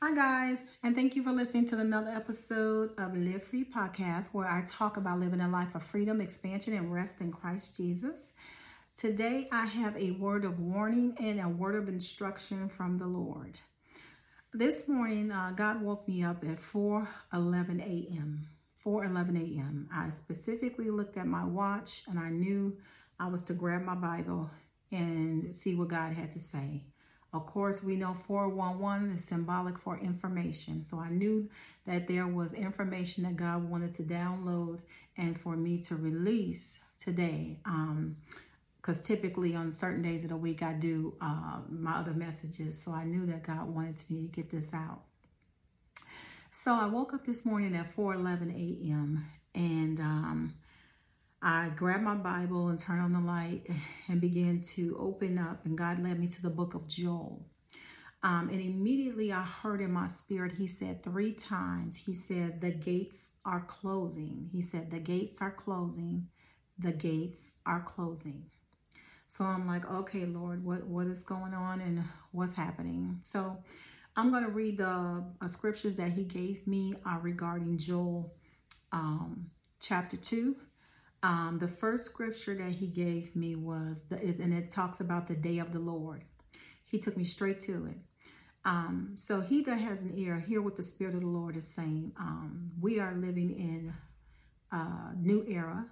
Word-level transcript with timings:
Hi, 0.00 0.14
guys, 0.14 0.64
and 0.84 0.94
thank 0.94 1.16
you 1.16 1.24
for 1.24 1.32
listening 1.32 1.68
to 1.70 1.78
another 1.80 2.12
episode 2.12 2.92
of 2.98 3.16
Live 3.16 3.42
Free 3.42 3.64
Podcast, 3.64 4.28
where 4.28 4.46
I 4.46 4.64
talk 4.64 4.96
about 4.96 5.18
living 5.18 5.40
a 5.40 5.48
life 5.48 5.74
of 5.74 5.82
freedom, 5.82 6.20
expansion, 6.20 6.74
and 6.74 6.94
rest 6.94 7.20
in 7.20 7.32
Christ 7.32 7.76
Jesus. 7.76 8.34
Today, 8.94 9.48
I 9.50 9.66
have 9.66 9.96
a 9.96 10.12
word 10.12 10.44
of 10.44 10.60
warning 10.60 11.16
and 11.18 11.40
a 11.40 11.48
word 11.48 11.74
of 11.74 11.88
instruction 11.88 12.68
from 12.68 12.98
the 12.98 13.08
Lord. 13.08 13.58
This 14.54 14.86
morning, 14.86 15.32
uh, 15.32 15.52
God 15.56 15.82
woke 15.82 16.06
me 16.06 16.22
up 16.22 16.44
at 16.48 16.60
4 16.60 17.08
11 17.32 17.80
a.m. 17.80 18.46
4 18.76 19.04
11 19.04 19.36
a.m. 19.36 19.88
I 19.92 20.10
specifically 20.10 20.90
looked 20.90 21.16
at 21.16 21.26
my 21.26 21.44
watch 21.44 22.04
and 22.06 22.20
I 22.20 22.30
knew 22.30 22.76
I 23.18 23.26
was 23.26 23.42
to 23.42 23.52
grab 23.52 23.82
my 23.82 23.96
Bible 23.96 24.48
and 24.92 25.52
see 25.52 25.74
what 25.74 25.88
God 25.88 26.12
had 26.12 26.30
to 26.30 26.38
say. 26.38 26.84
Of 27.32 27.46
course, 27.46 27.82
we 27.82 27.96
know 27.96 28.14
411 28.14 29.12
is 29.12 29.24
symbolic 29.24 29.78
for 29.78 29.98
information. 29.98 30.82
So 30.82 30.98
I 30.98 31.10
knew 31.10 31.50
that 31.86 32.08
there 32.08 32.26
was 32.26 32.54
information 32.54 33.24
that 33.24 33.36
God 33.36 33.68
wanted 33.68 33.92
to 33.94 34.02
download 34.02 34.78
and 35.16 35.38
for 35.38 35.56
me 35.56 35.78
to 35.82 35.96
release 35.96 36.80
today. 36.98 37.58
Because 37.62 38.98
um, 38.98 39.04
typically 39.04 39.54
on 39.54 39.72
certain 39.72 40.00
days 40.00 40.24
of 40.24 40.30
the 40.30 40.36
week, 40.36 40.62
I 40.62 40.72
do 40.72 41.14
uh, 41.20 41.60
my 41.68 41.96
other 41.96 42.12
messages. 42.12 42.82
So 42.82 42.92
I 42.92 43.04
knew 43.04 43.26
that 43.26 43.42
God 43.42 43.68
wanted 43.68 44.02
me 44.08 44.22
to 44.22 44.28
get 44.28 44.50
this 44.50 44.72
out. 44.72 45.02
So 46.50 46.72
I 46.74 46.86
woke 46.86 47.12
up 47.12 47.26
this 47.26 47.44
morning 47.44 47.76
at 47.76 47.94
4:11 47.94 48.54
a.m. 48.54 49.26
and 49.54 50.00
um, 50.00 50.54
I 51.40 51.68
grabbed 51.70 52.02
my 52.02 52.16
Bible 52.16 52.68
and 52.68 52.78
turned 52.78 53.00
on 53.00 53.12
the 53.12 53.20
light 53.20 53.68
and 54.08 54.20
began 54.20 54.60
to 54.74 54.96
open 54.98 55.38
up, 55.38 55.64
and 55.64 55.78
God 55.78 56.02
led 56.02 56.18
me 56.18 56.26
to 56.28 56.42
the 56.42 56.50
book 56.50 56.74
of 56.74 56.88
Joel. 56.88 57.46
Um, 58.24 58.48
and 58.48 58.60
immediately 58.60 59.32
I 59.32 59.44
heard 59.44 59.80
in 59.80 59.92
my 59.92 60.08
spirit, 60.08 60.54
he 60.58 60.66
said 60.66 61.04
three 61.04 61.32
times, 61.32 61.96
he 61.96 62.14
said, 62.14 62.60
The 62.60 62.72
gates 62.72 63.30
are 63.44 63.60
closing. 63.60 64.48
He 64.52 64.60
said, 64.60 64.90
The 64.90 64.98
gates 64.98 65.40
are 65.40 65.52
closing. 65.52 66.26
The 66.80 66.92
gates 66.92 67.52
are 67.64 67.82
closing. 67.82 68.46
So 69.28 69.44
I'm 69.44 69.66
like, 69.66 69.88
okay, 69.88 70.24
Lord, 70.24 70.64
what, 70.64 70.86
what 70.86 71.06
is 71.06 71.22
going 71.22 71.52
on 71.52 71.80
and 71.80 72.02
what's 72.32 72.54
happening? 72.54 73.18
So 73.20 73.58
I'm 74.16 74.30
going 74.30 74.44
to 74.44 74.50
read 74.50 74.78
the 74.78 75.24
uh, 75.40 75.46
scriptures 75.46 75.96
that 75.96 76.12
he 76.12 76.24
gave 76.24 76.66
me 76.66 76.94
uh, 77.06 77.18
regarding 77.20 77.78
Joel 77.78 78.34
um, 78.90 79.50
chapter 79.80 80.16
2 80.16 80.56
um, 81.22 81.58
the 81.60 81.68
first 81.68 82.06
scripture 82.06 82.54
that 82.54 82.72
he 82.72 82.86
gave 82.86 83.34
me 83.34 83.56
was, 83.56 84.04
the, 84.08 84.16
and 84.16 84.52
it 84.52 84.70
talks 84.70 85.00
about 85.00 85.26
the 85.26 85.34
day 85.34 85.58
of 85.58 85.72
the 85.72 85.78
Lord. 85.78 86.22
He 86.84 86.98
took 86.98 87.16
me 87.16 87.24
straight 87.24 87.60
to 87.60 87.86
it. 87.86 87.98
Um, 88.64 89.12
so 89.16 89.40
he 89.40 89.62
that 89.62 89.78
has 89.78 90.02
an 90.02 90.12
ear, 90.16 90.38
hear 90.38 90.62
what 90.62 90.76
the 90.76 90.82
Spirit 90.82 91.14
of 91.14 91.22
the 91.22 91.26
Lord 91.26 91.56
is 91.56 91.66
saying. 91.66 92.12
Um, 92.18 92.70
we 92.80 93.00
are 93.00 93.14
living 93.14 93.50
in 93.58 93.92
a 94.70 95.14
new 95.16 95.44
era. 95.48 95.86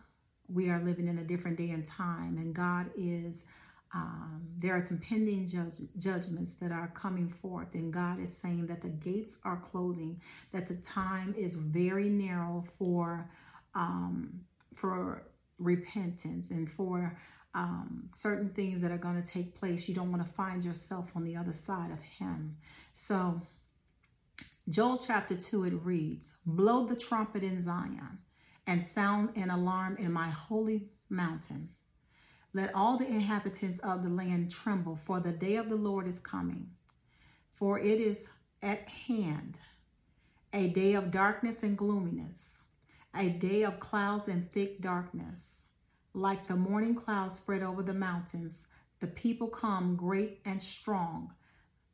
We 0.48 0.68
are 0.70 0.82
living 0.82 1.08
in 1.08 1.18
a 1.18 1.24
different 1.24 1.56
day 1.56 1.70
and 1.70 1.84
time, 1.84 2.36
and 2.38 2.54
God 2.54 2.90
is. 2.96 3.46
Um, 3.94 4.42
there 4.58 4.76
are 4.76 4.80
some 4.80 4.98
pending 4.98 5.46
judge, 5.46 5.74
judgments 5.96 6.54
that 6.56 6.70
are 6.70 6.88
coming 6.88 7.30
forth, 7.30 7.74
and 7.74 7.92
God 7.92 8.20
is 8.20 8.36
saying 8.36 8.66
that 8.66 8.82
the 8.82 8.88
gates 8.88 9.38
are 9.44 9.62
closing, 9.70 10.20
that 10.52 10.66
the 10.66 10.74
time 10.74 11.34
is 11.38 11.54
very 11.54 12.10
narrow 12.10 12.64
for 12.78 13.30
um, 13.74 14.40
for 14.76 15.26
repentance 15.58 16.50
and 16.50 16.70
for 16.70 17.18
um, 17.54 18.10
certain 18.14 18.50
things 18.50 18.82
that 18.82 18.90
are 18.92 18.98
going 18.98 19.20
to 19.20 19.28
take 19.28 19.54
place. 19.54 19.88
You 19.88 19.94
don't 19.94 20.12
want 20.12 20.24
to 20.24 20.32
find 20.32 20.62
yourself 20.62 21.10
on 21.16 21.24
the 21.24 21.36
other 21.36 21.52
side 21.52 21.90
of 21.90 22.00
Him. 22.00 22.56
So, 22.94 23.40
Joel 24.68 24.98
chapter 24.98 25.36
2, 25.36 25.64
it 25.64 25.74
reads 25.82 26.34
Blow 26.44 26.86
the 26.86 26.96
trumpet 26.96 27.42
in 27.42 27.62
Zion 27.62 28.18
and 28.66 28.82
sound 28.82 29.30
an 29.36 29.50
alarm 29.50 29.96
in 29.98 30.12
my 30.12 30.28
holy 30.28 30.88
mountain. 31.08 31.70
Let 32.52 32.74
all 32.74 32.98
the 32.98 33.06
inhabitants 33.06 33.78
of 33.80 34.02
the 34.02 34.08
land 34.08 34.50
tremble, 34.50 34.96
for 34.96 35.20
the 35.20 35.32
day 35.32 35.56
of 35.56 35.68
the 35.68 35.76
Lord 35.76 36.06
is 36.06 36.20
coming. 36.20 36.70
For 37.54 37.78
it 37.78 38.00
is 38.00 38.28
at 38.62 38.88
hand, 38.88 39.58
a 40.52 40.68
day 40.68 40.94
of 40.94 41.10
darkness 41.10 41.62
and 41.62 41.76
gloominess 41.76 42.55
a 43.18 43.28
day 43.28 43.62
of 43.62 43.80
clouds 43.80 44.28
and 44.28 44.50
thick 44.52 44.80
darkness. 44.80 45.64
Like 46.14 46.46
the 46.46 46.56
morning 46.56 46.94
clouds 46.94 47.36
spread 47.36 47.62
over 47.62 47.82
the 47.82 47.94
mountains, 47.94 48.66
the 49.00 49.06
people 49.06 49.48
come 49.48 49.96
great 49.96 50.40
and 50.44 50.60
strong, 50.60 51.32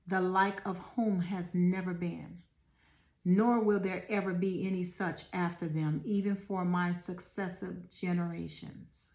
the 0.07 0.21
like 0.21 0.65
of 0.67 0.79
whom 0.95 1.21
has 1.21 1.55
never 1.55 1.93
been. 1.93 2.39
Nor 3.25 3.61
will 3.61 3.81
there 3.81 4.05
ever 4.09 4.33
be 4.33 4.67
any 4.67 4.83
such 4.83 5.23
after 5.33 5.69
them, 5.69 6.01
even 6.05 6.37
for 6.37 6.65
my 6.65 6.93
successive 6.93 7.89
generations. 7.91 9.11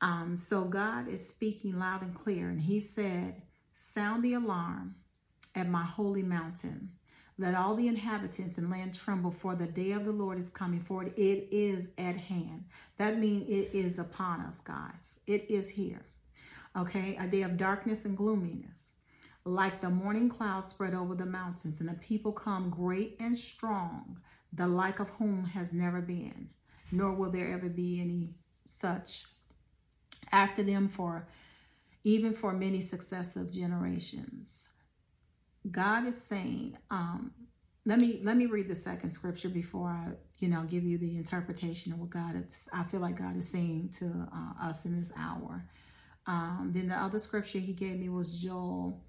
Um, 0.00 0.36
so 0.38 0.64
God 0.64 1.08
is 1.08 1.28
speaking 1.28 1.78
loud 1.78 2.02
and 2.02 2.14
clear, 2.14 2.48
and 2.48 2.60
He 2.60 2.80
said, 2.80 3.42
Sound 3.74 4.22
the 4.22 4.34
alarm 4.34 4.96
at 5.54 5.68
my 5.68 5.84
holy 5.84 6.22
mountain. 6.22 6.90
Let 7.40 7.54
all 7.54 7.74
the 7.74 7.88
inhabitants 7.88 8.58
and 8.58 8.70
land 8.70 8.92
tremble, 8.92 9.30
for 9.30 9.54
the 9.54 9.66
day 9.66 9.92
of 9.92 10.04
the 10.04 10.12
Lord 10.12 10.38
is 10.38 10.50
coming 10.50 10.80
forward. 10.80 11.14
It 11.16 11.48
is 11.50 11.88
at 11.96 12.18
hand. 12.18 12.66
That 12.98 13.18
means 13.18 13.48
it 13.48 13.70
is 13.72 13.98
upon 13.98 14.42
us, 14.42 14.60
guys. 14.60 15.18
It 15.26 15.50
is 15.50 15.70
here. 15.70 16.02
Okay, 16.76 17.16
a 17.18 17.26
day 17.26 17.40
of 17.40 17.56
darkness 17.56 18.04
and 18.04 18.14
gloominess. 18.14 18.92
Like 19.46 19.80
the 19.80 19.88
morning 19.88 20.28
clouds 20.28 20.66
spread 20.68 20.92
over 20.92 21.14
the 21.14 21.24
mountains, 21.24 21.80
and 21.80 21.88
the 21.88 21.94
people 21.94 22.32
come 22.32 22.68
great 22.68 23.16
and 23.18 23.38
strong, 23.38 24.18
the 24.52 24.66
like 24.66 25.00
of 25.00 25.08
whom 25.08 25.46
has 25.46 25.72
never 25.72 26.02
been, 26.02 26.50
nor 26.92 27.14
will 27.14 27.30
there 27.30 27.54
ever 27.54 27.70
be 27.70 28.02
any 28.02 28.34
such 28.66 29.24
after 30.30 30.62
them 30.62 30.90
for 30.90 31.26
even 32.04 32.34
for 32.34 32.52
many 32.52 32.82
successive 32.82 33.50
generations. 33.50 34.69
God 35.68 36.06
is 36.06 36.20
saying, 36.20 36.76
um, 36.90 37.32
let 37.86 37.98
me 37.98 38.20
let 38.22 38.36
me 38.36 38.46
read 38.46 38.68
the 38.68 38.74
second 38.74 39.10
scripture 39.10 39.48
before 39.48 39.88
I, 39.88 40.12
you 40.38 40.48
know, 40.48 40.62
give 40.64 40.84
you 40.84 40.98
the 40.98 41.16
interpretation 41.16 41.92
of 41.92 41.98
what 41.98 42.10
God 42.10 42.42
is. 42.46 42.68
I 42.72 42.84
feel 42.84 43.00
like 43.00 43.18
God 43.18 43.36
is 43.36 43.48
saying 43.48 43.94
to 43.98 44.28
uh, 44.32 44.68
us 44.68 44.84
in 44.84 44.98
this 44.98 45.10
hour. 45.16 45.66
Um, 46.26 46.70
then 46.74 46.88
the 46.88 46.94
other 46.94 47.18
scripture 47.18 47.58
He 47.58 47.72
gave 47.72 47.98
me 47.98 48.08
was 48.08 48.38
Joel 48.38 49.02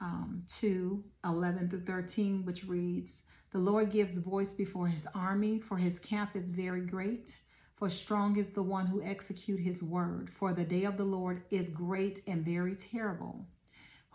um, 0.00 0.44
2 0.58 1.02
11 1.24 1.70
through 1.70 1.84
13, 1.84 2.44
which 2.44 2.64
reads, 2.64 3.22
The 3.52 3.58
Lord 3.58 3.90
gives 3.90 4.18
voice 4.18 4.54
before 4.54 4.88
His 4.88 5.06
army, 5.14 5.58
for 5.60 5.78
His 5.78 5.98
camp 5.98 6.36
is 6.36 6.50
very 6.50 6.82
great. 6.82 7.34
For 7.76 7.88
strong 7.88 8.36
is 8.36 8.48
the 8.48 8.62
one 8.62 8.86
who 8.86 9.02
execute 9.02 9.60
His 9.60 9.82
word. 9.82 10.30
For 10.30 10.52
the 10.52 10.64
day 10.64 10.84
of 10.84 10.96
the 10.96 11.04
Lord 11.04 11.42
is 11.50 11.68
great 11.68 12.22
and 12.26 12.44
very 12.44 12.74
terrible. 12.74 13.46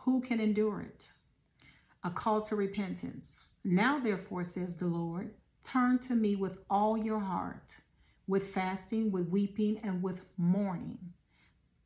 Who 0.06 0.22
can 0.22 0.40
endure 0.40 0.81
it? 0.81 1.10
A 2.03 2.09
call 2.09 2.41
to 2.41 2.56
repentance. 2.56 3.40
Now, 3.64 4.00
therefore, 4.00 4.44
says 4.44 4.75
the 4.75 4.88
Lord, 4.88 5.31
turn 5.64 6.00
to 6.00 6.16
me 6.16 6.36
with 6.36 6.58
all 6.69 6.97
your 6.97 7.19
heart, 7.19 7.75
with 8.28 8.47
fasting, 8.47 9.12
with 9.12 9.30
weeping, 9.30 9.80
and 9.84 10.03
with 10.03 10.22
mourning. 10.38 11.13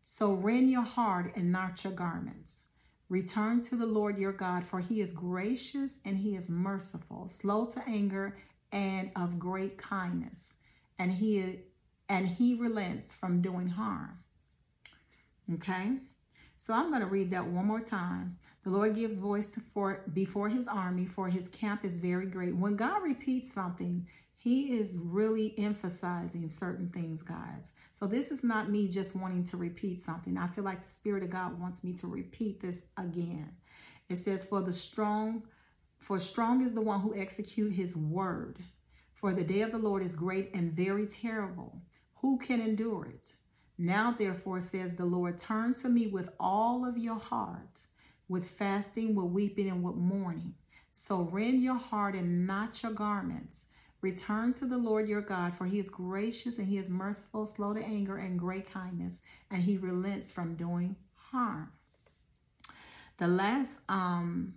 So 0.03 0.33
rend 0.33 0.71
your 0.71 0.83
heart 0.83 1.33
and 1.35 1.51
not 1.51 1.83
your 1.83 1.93
garments. 1.93 2.63
Return 3.09 3.61
to 3.63 3.75
the 3.75 3.85
Lord 3.85 4.17
your 4.17 4.33
God, 4.33 4.65
for 4.65 4.79
he 4.79 5.01
is 5.01 5.13
gracious 5.13 5.99
and 6.03 6.17
he 6.17 6.35
is 6.35 6.49
merciful, 6.49 7.27
slow 7.27 7.65
to 7.67 7.81
anger 7.87 8.37
and 8.71 9.11
of 9.15 9.39
great 9.39 9.77
kindness, 9.77 10.53
and 10.99 11.11
he 11.13 11.59
and 12.09 12.27
he 12.27 12.55
relents 12.55 13.13
from 13.13 13.41
doing 13.41 13.69
harm. 13.69 14.19
Okay? 15.53 15.97
So 16.57 16.73
I'm 16.73 16.89
going 16.89 17.01
to 17.01 17.07
read 17.07 17.31
that 17.31 17.47
one 17.47 17.65
more 17.65 17.81
time. 17.81 18.37
The 18.67 18.73
Lord 18.73 18.95
gives 18.95 19.17
voice 19.17 19.47
to 19.51 19.61
for 19.73 20.03
before 20.11 20.49
his 20.49 20.67
army, 20.67 21.05
for 21.05 21.29
his 21.29 21.47
camp 21.47 21.85
is 21.85 21.95
very 21.95 22.25
great. 22.25 22.53
When 22.53 22.75
God 22.75 23.01
repeats 23.01 23.53
something, 23.53 24.05
he 24.35 24.77
is 24.77 24.97
really 24.99 25.55
emphasizing 25.57 26.49
certain 26.49 26.89
things, 26.89 27.21
guys. 27.21 27.71
So 27.93 28.07
this 28.07 28.29
is 28.29 28.43
not 28.43 28.69
me 28.69 28.89
just 28.89 29.15
wanting 29.15 29.45
to 29.45 29.55
repeat 29.55 30.01
something. 30.01 30.37
I 30.37 30.47
feel 30.47 30.65
like 30.65 30.81
the 30.81 30.91
Spirit 30.91 31.23
of 31.23 31.29
God 31.29 31.57
wants 31.57 31.81
me 31.81 31.93
to 31.93 32.07
repeat 32.07 32.59
this 32.59 32.81
again. 32.97 33.53
It 34.09 34.17
says, 34.17 34.43
For 34.43 34.61
the 34.61 34.73
strong, 34.73 35.43
for 35.97 36.19
strong 36.19 36.61
is 36.61 36.73
the 36.73 36.81
one 36.81 36.99
who 36.99 37.15
execute 37.17 37.71
his 37.71 37.95
word. 37.95 38.59
For 39.13 39.31
the 39.31 39.45
day 39.45 39.61
of 39.61 39.71
the 39.71 39.77
Lord 39.77 40.03
is 40.03 40.13
great 40.13 40.53
and 40.53 40.73
very 40.73 41.07
terrible. 41.07 41.83
Who 42.15 42.37
can 42.37 42.59
endure 42.59 43.05
it? 43.05 43.29
Now, 43.77 44.13
therefore, 44.19 44.59
says 44.59 44.95
the 44.95 45.05
Lord, 45.05 45.39
turn 45.39 45.73
to 45.75 45.87
me 45.87 46.07
with 46.07 46.31
all 46.37 46.85
of 46.85 46.97
your 46.97 47.19
heart 47.19 47.86
with 48.27 48.49
fasting, 48.49 49.15
with 49.15 49.27
weeping, 49.27 49.69
and 49.69 49.83
with 49.83 49.95
mourning. 49.95 50.53
So 50.91 51.21
rend 51.21 51.61
your 51.63 51.77
heart 51.77 52.15
and 52.15 52.47
not 52.47 52.81
your 52.83 52.91
garments. 52.91 53.65
Return 54.01 54.53
to 54.53 54.65
the 54.65 54.77
Lord 54.77 55.07
your 55.07 55.21
God, 55.21 55.55
for 55.55 55.65
he 55.65 55.79
is 55.79 55.89
gracious 55.89 56.57
and 56.57 56.67
he 56.67 56.77
is 56.77 56.89
merciful, 56.89 57.45
slow 57.45 57.73
to 57.73 57.83
anger, 57.83 58.17
and 58.17 58.37
great 58.37 58.71
kindness, 58.71 59.21
and 59.49 59.63
he 59.63 59.77
relents 59.77 60.31
from 60.31 60.55
doing 60.55 60.95
harm. 61.15 61.71
The 63.17 63.27
last 63.27 63.81
um, 63.89 64.55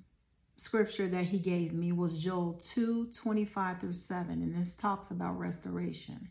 scripture 0.57 1.09
that 1.09 1.25
he 1.25 1.39
gave 1.39 1.73
me 1.73 1.93
was 1.93 2.23
Joel 2.23 2.61
2 2.63 3.11
25 3.15 3.81
through 3.81 3.93
7, 3.95 4.31
and 4.31 4.55
this 4.55 4.75
talks 4.75 5.11
about 5.11 5.39
restoration. 5.39 6.29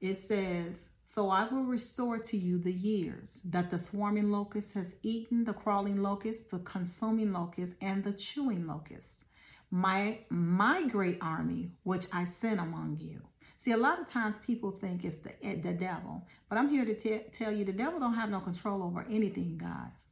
It 0.00 0.14
says, 0.14 0.86
So 1.12 1.28
I 1.28 1.48
will 1.48 1.64
restore 1.64 2.18
to 2.18 2.36
you 2.36 2.56
the 2.56 2.72
years 2.72 3.40
that 3.44 3.72
the 3.72 3.78
swarming 3.78 4.30
locust 4.30 4.74
has 4.74 4.94
eaten, 5.02 5.42
the 5.42 5.52
crawling 5.52 6.00
locust, 6.00 6.50
the 6.50 6.60
consuming 6.60 7.32
locust, 7.32 7.74
and 7.82 8.04
the 8.04 8.12
chewing 8.12 8.64
locust. 8.68 9.24
My, 9.72 10.20
my 10.28 10.86
great 10.86 11.18
army, 11.20 11.72
which 11.82 12.06
I 12.12 12.22
sent 12.22 12.60
among 12.60 12.98
you. 13.00 13.22
See, 13.56 13.72
a 13.72 13.76
lot 13.76 14.00
of 14.00 14.06
times 14.06 14.38
people 14.38 14.70
think 14.70 15.02
it's 15.02 15.18
the, 15.18 15.32
eh, 15.44 15.56
the 15.60 15.72
devil, 15.72 16.28
but 16.48 16.58
I'm 16.58 16.70
here 16.70 16.84
to 16.84 16.94
t- 16.94 17.22
tell 17.32 17.50
you 17.50 17.64
the 17.64 17.72
devil 17.72 17.98
don't 17.98 18.14
have 18.14 18.30
no 18.30 18.38
control 18.38 18.80
over 18.80 19.04
anything, 19.10 19.58
guys. 19.58 20.10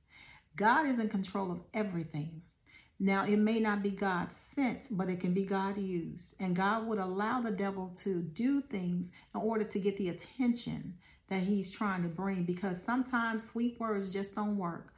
God 0.56 0.84
is 0.84 0.98
in 0.98 1.08
control 1.10 1.52
of 1.52 1.60
everything. 1.72 2.42
Now, 3.00 3.24
it 3.24 3.36
may 3.36 3.60
not 3.60 3.82
be 3.82 3.90
God 3.90 4.32
sent, 4.32 4.88
but 4.90 5.08
it 5.08 5.20
can 5.20 5.32
be 5.32 5.44
God 5.44 5.78
used. 5.78 6.34
And 6.40 6.56
God 6.56 6.86
would 6.86 6.98
allow 6.98 7.40
the 7.40 7.52
devil 7.52 7.88
to 7.98 8.22
do 8.22 8.60
things 8.60 9.12
in 9.34 9.40
order 9.40 9.64
to 9.64 9.78
get 9.78 9.96
the 9.96 10.08
attention 10.08 10.94
that 11.28 11.42
he's 11.42 11.70
trying 11.70 12.02
to 12.02 12.08
bring 12.08 12.44
because 12.44 12.82
sometimes 12.82 13.48
sweet 13.48 13.78
words 13.78 14.12
just 14.12 14.34
don't 14.34 14.56
work. 14.56 14.94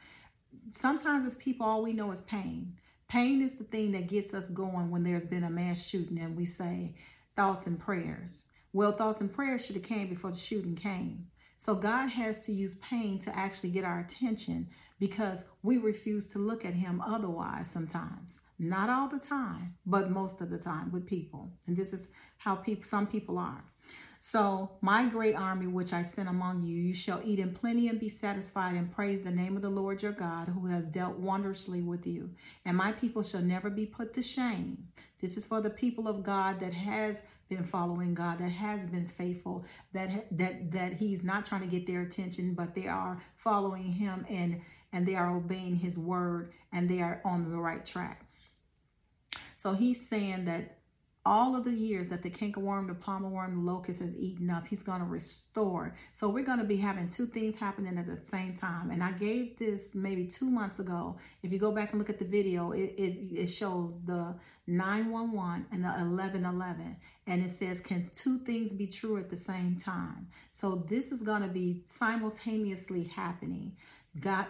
Sometimes 0.70 1.24
as 1.24 1.36
people, 1.36 1.66
all 1.66 1.82
we 1.82 1.92
know 1.92 2.10
is 2.10 2.22
pain. 2.22 2.76
Pain 3.08 3.42
is 3.42 3.56
the 3.56 3.64
thing 3.64 3.92
that 3.92 4.06
gets 4.06 4.32
us 4.32 4.48
going 4.48 4.90
when 4.90 5.02
there's 5.02 5.24
been 5.24 5.44
a 5.44 5.50
mass 5.50 5.84
shooting 5.84 6.18
and 6.18 6.36
we 6.36 6.46
say 6.46 6.94
thoughts 7.36 7.66
and 7.66 7.78
prayers. 7.78 8.46
Well, 8.72 8.92
thoughts 8.92 9.20
and 9.20 9.32
prayers 9.32 9.66
should 9.66 9.76
have 9.76 9.84
came 9.84 10.08
before 10.08 10.30
the 10.30 10.38
shooting 10.38 10.76
came. 10.76 11.26
So 11.58 11.74
God 11.74 12.08
has 12.08 12.40
to 12.46 12.52
use 12.52 12.76
pain 12.76 13.18
to 13.20 13.36
actually 13.36 13.70
get 13.70 13.84
our 13.84 13.98
attention 14.00 14.68
because 15.00 15.44
we 15.62 15.78
refuse 15.78 16.28
to 16.28 16.38
look 16.38 16.64
at 16.64 16.74
him 16.74 17.00
otherwise 17.00 17.68
sometimes. 17.68 18.40
Not 18.58 18.90
all 18.90 19.08
the 19.08 19.18
time, 19.18 19.74
but 19.86 20.10
most 20.10 20.40
of 20.40 20.50
the 20.50 20.58
time 20.58 20.92
with 20.92 21.06
people. 21.06 21.50
And 21.66 21.76
this 21.76 21.92
is 21.92 22.10
how 22.36 22.54
people 22.54 22.84
some 22.84 23.06
people 23.06 23.38
are. 23.38 23.64
So, 24.22 24.72
my 24.82 25.06
great 25.06 25.34
army 25.34 25.66
which 25.66 25.94
I 25.94 26.02
sent 26.02 26.28
among 26.28 26.62
you, 26.62 26.76
you 26.76 26.92
shall 26.92 27.22
eat 27.24 27.38
in 27.38 27.54
plenty 27.54 27.88
and 27.88 27.98
be 27.98 28.10
satisfied 28.10 28.74
and 28.74 28.92
praise 28.92 29.22
the 29.22 29.30
name 29.30 29.56
of 29.56 29.62
the 29.62 29.70
Lord 29.70 30.02
your 30.02 30.12
God, 30.12 30.48
who 30.48 30.66
has 30.66 30.84
dealt 30.84 31.16
wondrously 31.16 31.80
with 31.80 32.06
you. 32.06 32.30
And 32.66 32.76
my 32.76 32.92
people 32.92 33.22
shall 33.22 33.40
never 33.40 33.70
be 33.70 33.86
put 33.86 34.12
to 34.14 34.22
shame. 34.22 34.88
This 35.22 35.38
is 35.38 35.46
for 35.46 35.62
the 35.62 35.70
people 35.70 36.06
of 36.06 36.22
God 36.22 36.60
that 36.60 36.74
has 36.74 37.22
been 37.48 37.64
following 37.64 38.14
God, 38.14 38.38
that 38.40 38.50
has 38.50 38.86
been 38.86 39.06
faithful, 39.06 39.64
that 39.94 40.26
that 40.36 40.70
that 40.72 40.92
He's 40.94 41.24
not 41.24 41.46
trying 41.46 41.62
to 41.62 41.66
get 41.66 41.86
their 41.86 42.02
attention, 42.02 42.52
but 42.52 42.74
they 42.74 42.88
are 42.88 43.22
following 43.36 43.92
Him 43.92 44.26
and 44.28 44.60
and 44.92 45.06
they 45.06 45.14
are 45.14 45.36
obeying 45.36 45.76
his 45.76 45.98
word 45.98 46.52
and 46.72 46.88
they 46.88 47.00
are 47.00 47.20
on 47.24 47.50
the 47.50 47.56
right 47.56 47.84
track. 47.84 48.26
So 49.56 49.74
he's 49.74 50.08
saying 50.08 50.46
that 50.46 50.78
all 51.26 51.54
of 51.54 51.64
the 51.64 51.72
years 51.72 52.08
that 52.08 52.22
the 52.22 52.30
cankerworm, 52.30 52.86
the 52.86 52.94
palmer 52.94 53.28
worm, 53.28 53.54
the 53.54 53.70
locust 53.70 54.00
has 54.00 54.16
eaten 54.16 54.48
up, 54.48 54.66
he's 54.66 54.82
going 54.82 55.00
to 55.00 55.06
restore. 55.06 55.94
So 56.14 56.28
we're 56.28 56.44
going 56.44 56.60
to 56.60 56.64
be 56.64 56.78
having 56.78 57.08
two 57.08 57.26
things 57.26 57.56
happening 57.56 57.98
at 57.98 58.06
the 58.06 58.24
same 58.24 58.56
time. 58.56 58.90
And 58.90 59.02
I 59.02 59.12
gave 59.12 59.58
this 59.58 59.94
maybe 59.94 60.26
two 60.26 60.48
months 60.48 60.78
ago. 60.78 61.18
If 61.42 61.52
you 61.52 61.58
go 61.58 61.72
back 61.72 61.90
and 61.90 61.98
look 61.98 62.08
at 62.08 62.18
the 62.18 62.24
video, 62.24 62.72
it, 62.72 62.94
it, 62.96 63.40
it 63.42 63.46
shows 63.46 63.94
the 64.04 64.34
911 64.66 65.66
and 65.70 65.84
the 65.84 65.88
1111. 65.88 66.96
And 67.26 67.44
it 67.44 67.50
says, 67.50 67.80
can 67.80 68.10
two 68.14 68.38
things 68.38 68.72
be 68.72 68.86
true 68.86 69.18
at 69.18 69.28
the 69.28 69.36
same 69.36 69.76
time? 69.76 70.28
So 70.50 70.86
this 70.88 71.12
is 71.12 71.20
going 71.20 71.42
to 71.42 71.48
be 71.48 71.82
simultaneously 71.84 73.04
happening. 73.04 73.76
God, 74.18 74.46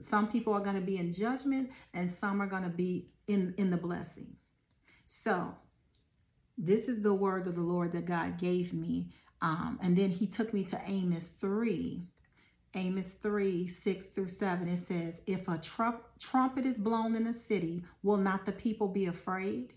some 0.00 0.28
people 0.28 0.52
are 0.54 0.60
going 0.60 0.74
to 0.74 0.82
be 0.82 0.96
in 0.96 1.12
judgment 1.12 1.70
and 1.92 2.10
some 2.10 2.42
are 2.42 2.46
going 2.46 2.64
to 2.64 2.68
be 2.68 3.06
in, 3.28 3.54
in 3.58 3.70
the 3.70 3.76
blessing. 3.76 4.34
So, 5.04 5.54
this 6.56 6.88
is 6.88 7.02
the 7.02 7.14
word 7.14 7.46
of 7.46 7.54
the 7.54 7.60
Lord 7.60 7.92
that 7.92 8.06
God 8.06 8.38
gave 8.38 8.72
me. 8.72 9.08
Um, 9.42 9.78
and 9.82 9.96
then 9.96 10.10
he 10.10 10.26
took 10.26 10.54
me 10.54 10.64
to 10.64 10.80
Amos 10.86 11.30
3. 11.40 12.02
Amos 12.76 13.10
3, 13.22 13.68
6 13.68 14.06
through 14.06 14.28
7. 14.28 14.68
It 14.68 14.78
says, 14.78 15.20
If 15.26 15.46
a 15.48 15.58
trump, 15.58 16.02
trumpet 16.18 16.66
is 16.66 16.78
blown 16.78 17.14
in 17.14 17.26
a 17.26 17.32
city, 17.32 17.84
will 18.02 18.16
not 18.16 18.46
the 18.46 18.52
people 18.52 18.88
be 18.88 19.06
afraid? 19.06 19.72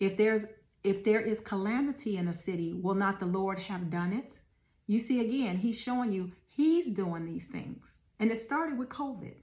If 0.00 0.16
there's 0.16 0.44
if 0.82 1.02
there 1.02 1.20
is 1.20 1.40
calamity 1.40 2.18
in 2.18 2.28
a 2.28 2.34
city, 2.34 2.74
will 2.74 2.94
not 2.94 3.18
the 3.18 3.26
Lord 3.26 3.58
have 3.58 3.88
done 3.88 4.12
it? 4.12 4.38
You 4.86 4.98
see, 4.98 5.20
again, 5.20 5.56
he's 5.56 5.80
showing 5.80 6.12
you 6.12 6.32
he's 6.46 6.88
doing 6.88 7.24
these 7.24 7.46
things. 7.46 7.98
And 8.24 8.32
it 8.32 8.40
started 8.40 8.78
with 8.78 8.88
COVID. 8.88 9.34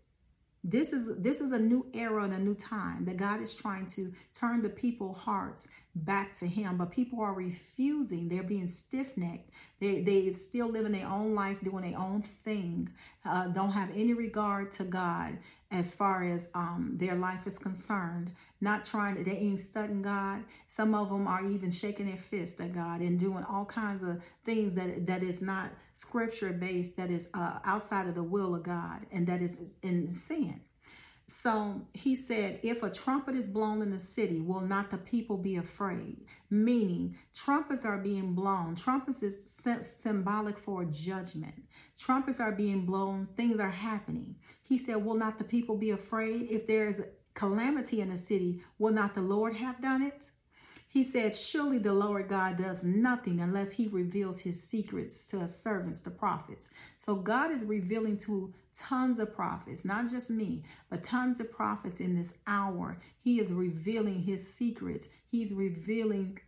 This 0.63 0.91
is 0.91 1.07
this 1.19 1.39
is 1.39 1.51
a 1.51 1.59
new 1.59 1.85
era 1.93 2.23
and 2.23 2.33
a 2.33 2.39
new 2.39 2.55
time 2.55 3.05
that 3.05 3.15
God 3.15 3.39
is 3.39 3.53
trying 3.53 3.85
to 3.97 4.11
turn 4.33 4.63
the 4.63 4.69
people 4.69 5.13
hearts 5.13 5.67
back 5.93 6.35
to 6.39 6.47
him. 6.47 6.77
But 6.77 6.89
people 6.89 7.21
are 7.21 7.35
refusing. 7.35 8.27
They're 8.27 8.41
being 8.41 8.65
stiff-necked. 8.65 9.51
They 9.79 10.01
they 10.01 10.33
still 10.33 10.67
living 10.67 10.93
their 10.93 11.05
own 11.05 11.35
life 11.35 11.61
doing 11.63 11.91
their 11.91 11.99
own 11.99 12.23
thing 12.23 12.89
uh, 13.23 13.49
don't 13.49 13.71
have 13.71 13.91
any 13.91 14.13
regard 14.13 14.71
to 14.71 14.83
god 14.83 15.37
as 15.69 15.93
far 15.93 16.23
as 16.23 16.49
um, 16.55 16.95
their 16.99 17.15
life 17.15 17.45
is 17.45 17.59
concerned 17.59 18.31
not 18.61 18.85
trying 18.85 19.15
to 19.15 19.23
they 19.23 19.37
ain't 19.37 19.59
studying 19.59 20.01
god 20.01 20.43
some 20.67 20.93
of 20.95 21.09
them 21.09 21.27
are 21.27 21.45
even 21.45 21.69
shaking 21.69 22.07
their 22.07 22.17
fist 22.17 22.61
at 22.61 22.73
god 22.73 23.01
and 23.01 23.19
doing 23.19 23.43
all 23.49 23.65
kinds 23.65 24.03
of 24.03 24.21
things 24.45 24.73
that 24.73 25.05
that 25.05 25.23
is 25.23 25.41
not 25.41 25.71
scripture 25.93 26.51
based 26.53 26.95
that 26.95 27.11
is 27.11 27.27
uh, 27.33 27.59
outside 27.65 28.07
of 28.07 28.15
the 28.15 28.23
will 28.23 28.55
of 28.55 28.63
god 28.63 29.05
and 29.11 29.27
that 29.27 29.41
is 29.41 29.75
in 29.81 30.11
sin 30.11 30.61
so 31.31 31.83
he 31.93 32.17
said, 32.17 32.59
if 32.61 32.83
a 32.83 32.89
trumpet 32.89 33.35
is 33.35 33.47
blown 33.47 33.81
in 33.81 33.89
the 33.89 33.99
city, 33.99 34.41
will 34.41 34.59
not 34.59 34.91
the 34.91 34.97
people 34.97 35.37
be 35.37 35.55
afraid? 35.55 36.25
Meaning, 36.49 37.15
trumpets 37.33 37.85
are 37.85 37.97
being 37.97 38.33
blown. 38.33 38.75
Trumpets 38.75 39.23
is 39.23 39.57
symbolic 39.79 40.59
for 40.59 40.83
judgment. 40.83 41.55
Trumpets 41.97 42.41
are 42.41 42.51
being 42.51 42.85
blown. 42.85 43.29
Things 43.37 43.61
are 43.61 43.69
happening. 43.69 44.35
He 44.63 44.77
said, 44.77 45.05
will 45.05 45.15
not 45.15 45.37
the 45.37 45.45
people 45.45 45.77
be 45.77 45.91
afraid? 45.91 46.51
If 46.51 46.67
there 46.67 46.89
is 46.89 47.01
calamity 47.33 48.01
in 48.01 48.09
the 48.09 48.17
city, 48.17 48.61
will 48.79 48.93
not 48.93 49.15
the 49.15 49.21
Lord 49.21 49.55
have 49.55 49.81
done 49.81 50.01
it? 50.01 50.29
He 50.91 51.03
said, 51.03 51.33
Surely 51.33 51.77
the 51.77 51.93
Lord 51.93 52.27
God 52.27 52.57
does 52.57 52.83
nothing 52.83 53.39
unless 53.39 53.71
he 53.71 53.87
reveals 53.87 54.41
his 54.41 54.61
secrets 54.61 55.25
to 55.27 55.39
his 55.39 55.57
servants, 55.57 56.01
the 56.01 56.11
prophets. 56.11 56.69
So 56.97 57.15
God 57.15 57.49
is 57.49 57.63
revealing 57.63 58.17
to 58.19 58.53
tons 58.77 59.17
of 59.17 59.33
prophets, 59.33 59.85
not 59.85 60.09
just 60.09 60.29
me, 60.29 60.63
but 60.89 61.01
tons 61.01 61.39
of 61.39 61.49
prophets 61.49 62.01
in 62.01 62.17
this 62.17 62.33
hour. 62.45 62.99
He 63.21 63.39
is 63.39 63.53
revealing 63.53 64.23
his 64.23 64.53
secrets. 64.53 65.07
He's 65.29 65.53
revealing 65.53 66.39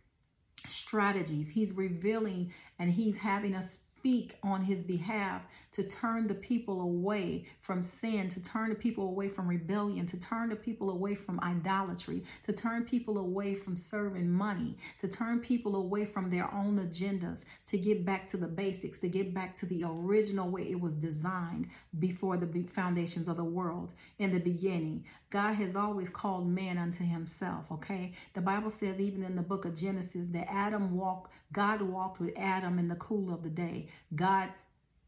strategies. 0.66 1.48
He's 1.48 1.72
revealing 1.72 2.52
and 2.78 2.92
he's 2.92 3.16
having 3.16 3.54
us 3.54 3.78
speak 3.96 4.36
on 4.42 4.64
his 4.64 4.82
behalf 4.82 5.40
to 5.74 5.82
turn 5.82 6.28
the 6.28 6.34
people 6.34 6.80
away 6.80 7.44
from 7.60 7.82
sin, 7.82 8.28
to 8.28 8.40
turn 8.40 8.68
the 8.68 8.76
people 8.76 9.08
away 9.08 9.28
from 9.28 9.48
rebellion, 9.48 10.06
to 10.06 10.18
turn 10.18 10.48
the 10.48 10.56
people 10.56 10.88
away 10.88 11.16
from 11.16 11.40
idolatry, 11.40 12.22
to 12.46 12.52
turn 12.52 12.84
people 12.84 13.18
away 13.18 13.56
from 13.56 13.74
serving 13.74 14.30
money, 14.30 14.76
to 15.00 15.08
turn 15.08 15.40
people 15.40 15.74
away 15.74 16.04
from 16.04 16.30
their 16.30 16.52
own 16.54 16.78
agendas, 16.78 17.44
to 17.66 17.76
get 17.76 18.04
back 18.04 18.24
to 18.28 18.36
the 18.36 18.46
basics, 18.46 19.00
to 19.00 19.08
get 19.08 19.34
back 19.34 19.52
to 19.52 19.66
the 19.66 19.82
original 19.84 20.48
way 20.48 20.62
it 20.62 20.80
was 20.80 20.94
designed 20.94 21.68
before 21.98 22.36
the 22.36 22.64
foundations 22.72 23.26
of 23.26 23.36
the 23.36 23.44
world 23.44 23.90
in 24.18 24.32
the 24.32 24.38
beginning. 24.38 25.04
God 25.30 25.54
has 25.54 25.74
always 25.74 26.08
called 26.08 26.46
man 26.46 26.78
unto 26.78 27.02
himself, 27.02 27.64
okay? 27.72 28.12
The 28.34 28.40
Bible 28.40 28.70
says, 28.70 29.00
even 29.00 29.24
in 29.24 29.34
the 29.34 29.42
book 29.42 29.64
of 29.64 29.76
Genesis, 29.76 30.28
that 30.28 30.48
Adam 30.48 30.96
walked, 30.96 31.32
God 31.52 31.82
walked 31.82 32.20
with 32.20 32.32
Adam 32.36 32.78
in 32.78 32.86
the 32.86 32.94
cool 32.94 33.34
of 33.34 33.42
the 33.42 33.50
day. 33.50 33.88
God 34.14 34.50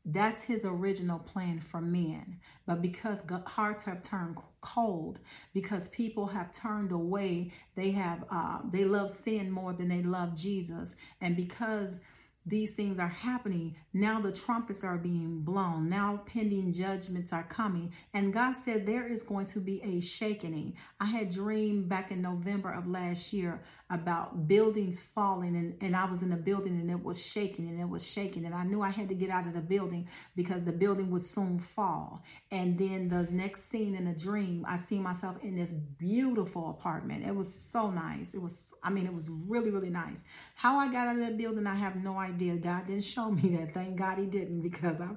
that's 0.06 0.42
his 0.42 0.64
original 0.64 1.18
plan 1.18 1.60
for 1.60 1.80
men. 1.80 2.38
But 2.64 2.80
because 2.80 3.22
hearts 3.46 3.84
have 3.84 4.00
turned 4.00 4.36
cold, 4.60 5.18
because 5.52 5.88
people 5.88 6.28
have 6.28 6.52
turned 6.52 6.92
away, 6.92 7.52
they 7.74 7.90
have 7.90 8.24
uh, 8.30 8.60
they 8.70 8.84
love 8.84 9.10
sin 9.10 9.50
more 9.50 9.72
than 9.72 9.88
they 9.88 10.02
love 10.02 10.36
Jesus, 10.36 10.94
and 11.20 11.36
because 11.36 12.00
these 12.46 12.72
things 12.72 13.00
are 13.00 13.08
happening. 13.08 13.74
Now 13.92 14.20
the 14.20 14.30
trumpets 14.30 14.84
are 14.84 14.96
being 14.96 15.40
blown. 15.40 15.88
Now 15.88 16.22
pending 16.26 16.72
judgments 16.72 17.32
are 17.32 17.42
coming. 17.42 17.92
And 18.14 18.32
God 18.32 18.56
said 18.56 18.86
there 18.86 19.06
is 19.06 19.24
going 19.24 19.46
to 19.46 19.60
be 19.60 19.82
a 19.82 20.00
shaking. 20.00 20.74
I 21.00 21.06
had 21.06 21.30
dreamed 21.30 21.88
back 21.88 22.12
in 22.12 22.22
November 22.22 22.72
of 22.72 22.86
last 22.86 23.32
year 23.32 23.62
about 23.88 24.48
buildings 24.48 24.98
falling 24.98 25.54
and, 25.54 25.76
and 25.80 25.94
I 25.94 26.06
was 26.06 26.22
in 26.22 26.32
a 26.32 26.36
building 26.36 26.80
and 26.80 26.90
it 26.90 27.02
was 27.04 27.24
shaking 27.24 27.68
and 27.68 27.80
it 27.80 27.88
was 27.88 28.04
shaking 28.04 28.44
and 28.44 28.54
I 28.54 28.64
knew 28.64 28.82
I 28.82 28.90
had 28.90 29.08
to 29.10 29.14
get 29.14 29.30
out 29.30 29.46
of 29.46 29.54
the 29.54 29.60
building 29.60 30.08
because 30.34 30.64
the 30.64 30.72
building 30.72 31.10
would 31.10 31.22
soon 31.22 31.60
fall. 31.60 32.22
And 32.50 32.78
then 32.78 33.08
the 33.08 33.28
next 33.30 33.70
scene 33.70 33.94
in 33.94 34.08
a 34.08 34.14
dream, 34.14 34.64
I 34.68 34.76
see 34.76 34.98
myself 34.98 35.36
in 35.42 35.56
this 35.56 35.72
beautiful 35.72 36.70
apartment. 36.70 37.24
It 37.26 37.34
was 37.34 37.52
so 37.52 37.90
nice. 37.90 38.34
It 38.34 38.42
was, 38.42 38.74
I 38.82 38.90
mean, 38.90 39.06
it 39.06 39.14
was 39.14 39.28
really, 39.30 39.70
really 39.70 39.90
nice. 39.90 40.24
How 40.56 40.78
I 40.78 40.86
got 40.88 41.08
out 41.08 41.16
of 41.16 41.22
that 41.22 41.38
building, 41.38 41.66
I 41.66 41.76
have 41.76 41.96
no 41.96 42.18
idea 42.18 42.35
idea. 42.36 42.56
God 42.56 42.86
didn't 42.86 43.04
show 43.04 43.30
me 43.30 43.56
that. 43.56 43.74
Thank 43.74 43.96
God 43.96 44.18
He 44.18 44.26
didn't, 44.26 44.60
because 44.60 45.00
I, 45.00 45.08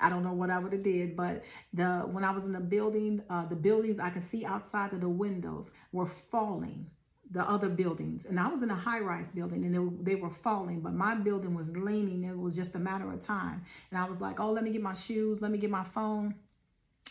I 0.00 0.08
don't 0.08 0.22
know 0.22 0.32
what 0.32 0.50
I 0.50 0.58
would 0.58 0.72
have 0.72 0.82
did. 0.82 1.16
But 1.16 1.44
the 1.72 2.00
when 2.00 2.24
I 2.24 2.30
was 2.30 2.46
in 2.46 2.52
the 2.52 2.60
building, 2.60 3.22
uh, 3.28 3.46
the 3.46 3.56
buildings 3.56 3.98
I 3.98 4.10
could 4.10 4.22
see 4.22 4.44
outside 4.44 4.92
of 4.92 5.00
the 5.00 5.08
windows 5.08 5.72
were 5.92 6.06
falling. 6.06 6.90
The 7.30 7.42
other 7.42 7.68
buildings, 7.68 8.24
and 8.24 8.40
I 8.40 8.48
was 8.48 8.62
in 8.62 8.70
a 8.70 8.74
high-rise 8.74 9.28
building, 9.28 9.62
and 9.62 9.74
they, 9.74 10.14
they 10.14 10.18
were 10.18 10.30
falling. 10.30 10.80
But 10.80 10.94
my 10.94 11.14
building 11.14 11.54
was 11.54 11.76
leaning. 11.76 12.24
It 12.24 12.38
was 12.38 12.56
just 12.56 12.74
a 12.74 12.78
matter 12.78 13.12
of 13.12 13.20
time. 13.20 13.66
And 13.90 14.00
I 14.00 14.08
was 14.08 14.18
like, 14.18 14.40
"Oh, 14.40 14.50
let 14.50 14.64
me 14.64 14.70
get 14.70 14.80
my 14.80 14.94
shoes. 14.94 15.42
Let 15.42 15.50
me 15.50 15.58
get 15.58 15.68
my 15.68 15.84
phone." 15.84 16.36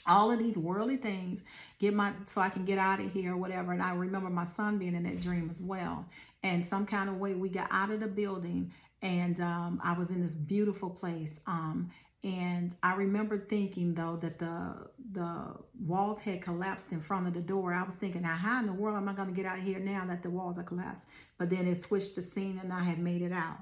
all 0.07 0.31
of 0.31 0.39
these 0.39 0.57
worldly 0.57 0.97
things 0.97 1.41
get 1.79 1.93
my 1.93 2.13
so 2.25 2.39
i 2.39 2.49
can 2.49 2.63
get 2.65 2.77
out 2.77 2.99
of 2.99 3.11
here 3.11 3.33
or 3.33 3.37
whatever 3.37 3.73
and 3.73 3.81
i 3.81 3.91
remember 3.93 4.29
my 4.29 4.43
son 4.43 4.77
being 4.77 4.95
in 4.95 5.03
that 5.03 5.19
dream 5.19 5.49
as 5.51 5.61
well 5.61 6.05
and 6.43 6.65
some 6.65 6.85
kind 6.85 7.09
of 7.09 7.17
way 7.17 7.33
we 7.33 7.49
got 7.49 7.67
out 7.71 7.91
of 7.91 7.99
the 7.99 8.07
building 8.07 8.71
and 9.01 9.39
um, 9.39 9.79
i 9.83 9.93
was 9.97 10.11
in 10.11 10.21
this 10.21 10.35
beautiful 10.35 10.89
place 10.89 11.39
um, 11.47 11.89
and 12.23 12.75
i 12.83 12.93
remember 12.93 13.37
thinking 13.37 13.93
though 13.93 14.17
that 14.21 14.39
the 14.39 14.73
the 15.11 15.45
walls 15.79 16.19
had 16.19 16.41
collapsed 16.41 16.91
in 16.91 16.99
front 17.01 17.27
of 17.27 17.33
the 17.33 17.41
door 17.41 17.73
i 17.73 17.83
was 17.83 17.95
thinking 17.95 18.21
now 18.23 18.35
how 18.35 18.59
in 18.59 18.65
the 18.65 18.73
world 18.73 18.97
am 18.97 19.07
i 19.07 19.13
going 19.13 19.29
to 19.29 19.35
get 19.35 19.45
out 19.45 19.59
of 19.59 19.63
here 19.63 19.79
now 19.79 20.05
that 20.05 20.23
the 20.23 20.29
walls 20.29 20.57
are 20.57 20.63
collapsed 20.63 21.07
but 21.37 21.49
then 21.49 21.67
it 21.67 21.81
switched 21.81 22.15
to 22.15 22.21
scene 22.21 22.59
and 22.61 22.73
i 22.73 22.83
had 22.83 22.99
made 22.99 23.21
it 23.21 23.31
out 23.31 23.57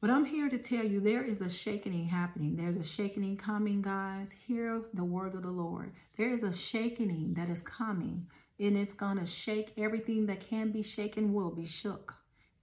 but 0.00 0.08
I'm 0.08 0.24
here 0.24 0.48
to 0.48 0.56
tell 0.56 0.84
you 0.84 0.98
there 0.98 1.22
is 1.22 1.42
a 1.42 1.48
shaking 1.50 2.06
happening. 2.06 2.56
There's 2.56 2.76
a 2.76 2.82
shaking 2.82 3.36
coming, 3.36 3.82
guys. 3.82 4.32
Hear 4.46 4.82
the 4.94 5.04
word 5.04 5.34
of 5.34 5.42
the 5.42 5.50
Lord. 5.50 5.92
There 6.16 6.32
is 6.32 6.42
a 6.42 6.54
shaking 6.54 7.34
that 7.34 7.50
is 7.50 7.60
coming, 7.60 8.26
and 8.58 8.78
it's 8.78 8.94
going 8.94 9.18
to 9.18 9.26
shake 9.26 9.72
everything 9.76 10.24
that 10.26 10.48
can 10.48 10.72
be 10.72 10.82
shaken, 10.82 11.34
will 11.34 11.50
be 11.50 11.66
shook. 11.66 12.14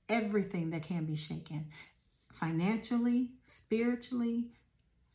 Everything 0.10 0.70
that 0.72 0.84
can 0.84 1.06
be 1.06 1.16
shaken 1.16 1.68
financially, 2.38 3.30
spiritually, 3.44 4.46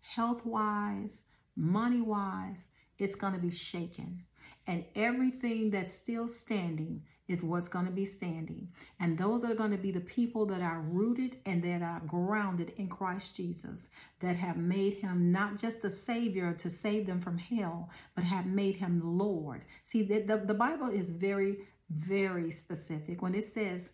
health 0.00 0.44
wise, 0.44 1.25
money 1.56 2.00
wise, 2.00 2.68
it's 2.99 3.14
going 3.14 3.32
to 3.32 3.38
be 3.38 3.50
shaken. 3.50 4.25
And 4.66 4.84
everything 4.94 5.70
that's 5.70 5.96
still 5.96 6.28
standing 6.28 7.02
is 7.28 7.42
what's 7.42 7.68
going 7.68 7.87
to 7.87 7.92
be 7.92 8.04
standing. 8.04 8.68
And 9.00 9.16
those 9.16 9.44
are 9.44 9.54
going 9.54 9.70
to 9.70 9.76
be 9.78 9.90
the 9.90 10.00
people 10.00 10.46
that 10.46 10.61
are 10.61 10.80
rooted 10.80 11.38
and 11.46 11.62
that 11.64 11.82
are 11.82 12.02
grounded 12.06 12.72
in 12.76 12.88
Christ 12.88 13.37
Jesus, 13.37 13.88
that 14.20 14.37
have 14.37 14.56
made 14.56 14.94
him 14.94 15.32
not 15.32 15.56
just 15.56 15.84
a 15.84 15.90
savior 15.90 16.52
to 16.54 16.68
save 16.68 17.06
them 17.06 17.20
from 17.20 17.38
hell, 17.38 17.90
but 18.14 18.25
have 18.25 18.46
made 18.46 18.76
him 18.76 19.00
Lord. 19.18 19.62
See, 19.84 20.02
the, 20.02 20.20
the, 20.20 20.38
the 20.38 20.54
Bible 20.54 20.88
is 20.88 21.11
very, 21.11 21.58
very 21.90 22.50
specific. 22.50 23.22
When 23.22 23.34
it 23.34 23.44
says 23.44 23.90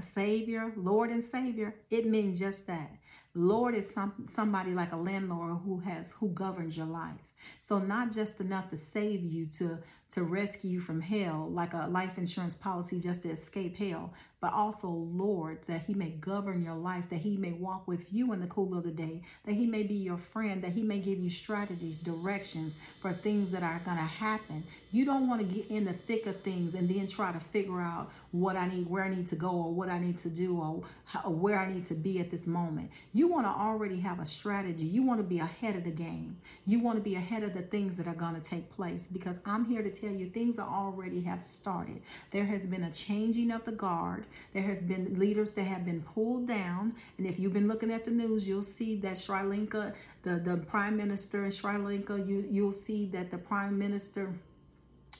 Savior, 0.00 0.72
Lord 0.76 1.10
and 1.10 1.22
Savior, 1.22 1.74
it 1.90 2.06
means 2.06 2.38
just 2.38 2.66
that. 2.66 2.90
Lord 3.34 3.74
is 3.74 3.90
some, 3.90 4.26
somebody 4.28 4.72
like 4.72 4.92
a 4.92 4.96
landlord 4.96 5.58
who 5.64 5.80
has 5.80 6.12
who 6.12 6.28
governs 6.30 6.76
your 6.76 6.86
life. 6.86 7.20
So 7.60 7.78
not 7.78 8.10
just 8.12 8.40
enough 8.40 8.70
to 8.70 8.76
save 8.76 9.22
you 9.22 9.46
to 9.58 9.78
to 10.12 10.22
rescue 10.22 10.70
you 10.70 10.80
from 10.80 11.00
hell, 11.00 11.48
like 11.50 11.74
a 11.74 11.88
life 11.88 12.16
insurance 12.18 12.54
policy 12.54 13.00
just 13.00 13.22
to 13.22 13.30
escape 13.30 13.76
hell, 13.76 14.12
but 14.40 14.52
also, 14.52 14.88
Lord, 14.88 15.62
that 15.64 15.82
He 15.86 15.94
may 15.94 16.10
govern 16.10 16.62
your 16.62 16.74
life, 16.74 17.08
that 17.10 17.20
He 17.20 17.36
may 17.36 17.52
walk 17.52 17.88
with 17.88 18.12
you 18.12 18.32
in 18.32 18.40
the 18.40 18.46
cool 18.46 18.76
of 18.76 18.84
the 18.84 18.90
day, 18.90 19.22
that 19.44 19.54
He 19.54 19.66
may 19.66 19.82
be 19.82 19.94
your 19.94 20.18
friend, 20.18 20.62
that 20.62 20.72
He 20.72 20.82
may 20.82 20.98
give 20.98 21.18
you 21.18 21.30
strategies, 21.30 21.98
directions 21.98 22.74
for 23.00 23.14
things 23.14 23.50
that 23.52 23.62
are 23.62 23.80
going 23.84 23.96
to 23.96 24.02
happen. 24.02 24.64
You 24.92 25.04
don't 25.06 25.28
want 25.28 25.40
to 25.40 25.46
get 25.46 25.66
in 25.68 25.86
the 25.86 25.94
thick 25.94 26.26
of 26.26 26.42
things 26.42 26.74
and 26.74 26.88
then 26.88 27.06
try 27.06 27.32
to 27.32 27.40
figure 27.40 27.80
out 27.80 28.12
what 28.30 28.56
I 28.56 28.68
need, 28.68 28.88
where 28.88 29.04
I 29.04 29.08
need 29.08 29.26
to 29.28 29.36
go, 29.36 29.50
or 29.50 29.72
what 29.72 29.88
I 29.88 29.98
need 29.98 30.18
to 30.18 30.28
do, 30.28 30.58
or, 30.58 30.82
how, 31.06 31.30
where 31.30 31.58
I 31.58 31.72
need 31.72 31.86
to 31.86 31.94
be 31.94 32.20
at 32.20 32.30
this 32.30 32.46
moment. 32.46 32.90
You 33.14 33.28
want 33.28 33.46
to 33.46 33.50
already 33.50 34.00
have 34.00 34.20
a 34.20 34.26
strategy. 34.26 34.84
You 34.84 35.02
want 35.02 35.18
to 35.18 35.24
be 35.24 35.38
ahead 35.38 35.76
of 35.76 35.84
the 35.84 35.90
game. 35.90 36.36
You 36.66 36.80
want 36.80 36.98
to 36.98 37.02
be 37.02 37.14
ahead 37.14 37.42
of 37.42 37.54
the 37.54 37.62
things 37.62 37.96
that 37.96 38.06
are 38.06 38.14
going 38.14 38.34
to 38.34 38.40
take 38.40 38.70
place 38.70 39.06
because 39.06 39.40
I'm 39.46 39.64
here 39.64 39.82
to 39.82 39.90
tell 39.90 40.05
you 40.12 40.28
things 40.28 40.58
are 40.58 40.68
already 40.68 41.22
have 41.22 41.42
started. 41.42 42.02
There 42.30 42.44
has 42.44 42.66
been 42.66 42.84
a 42.84 42.92
changing 42.92 43.50
of 43.50 43.64
the 43.64 43.72
guard. 43.72 44.26
There 44.52 44.62
has 44.62 44.82
been 44.82 45.18
leaders 45.18 45.52
that 45.52 45.64
have 45.64 45.84
been 45.84 46.02
pulled 46.02 46.46
down. 46.46 46.94
And 47.18 47.26
if 47.26 47.38
you've 47.38 47.52
been 47.52 47.68
looking 47.68 47.90
at 47.90 48.04
the 48.04 48.10
news, 48.10 48.46
you'll 48.46 48.62
see 48.62 48.96
that 48.96 49.18
Sri 49.18 49.42
Lanka, 49.42 49.94
the, 50.22 50.36
the 50.36 50.56
prime 50.56 50.96
minister 50.96 51.44
in 51.44 51.50
Sri 51.50 51.76
Lanka, 51.76 52.18
you, 52.18 52.46
you'll 52.50 52.72
see 52.72 53.06
that 53.06 53.30
the 53.30 53.38
prime 53.38 53.78
minister 53.78 54.34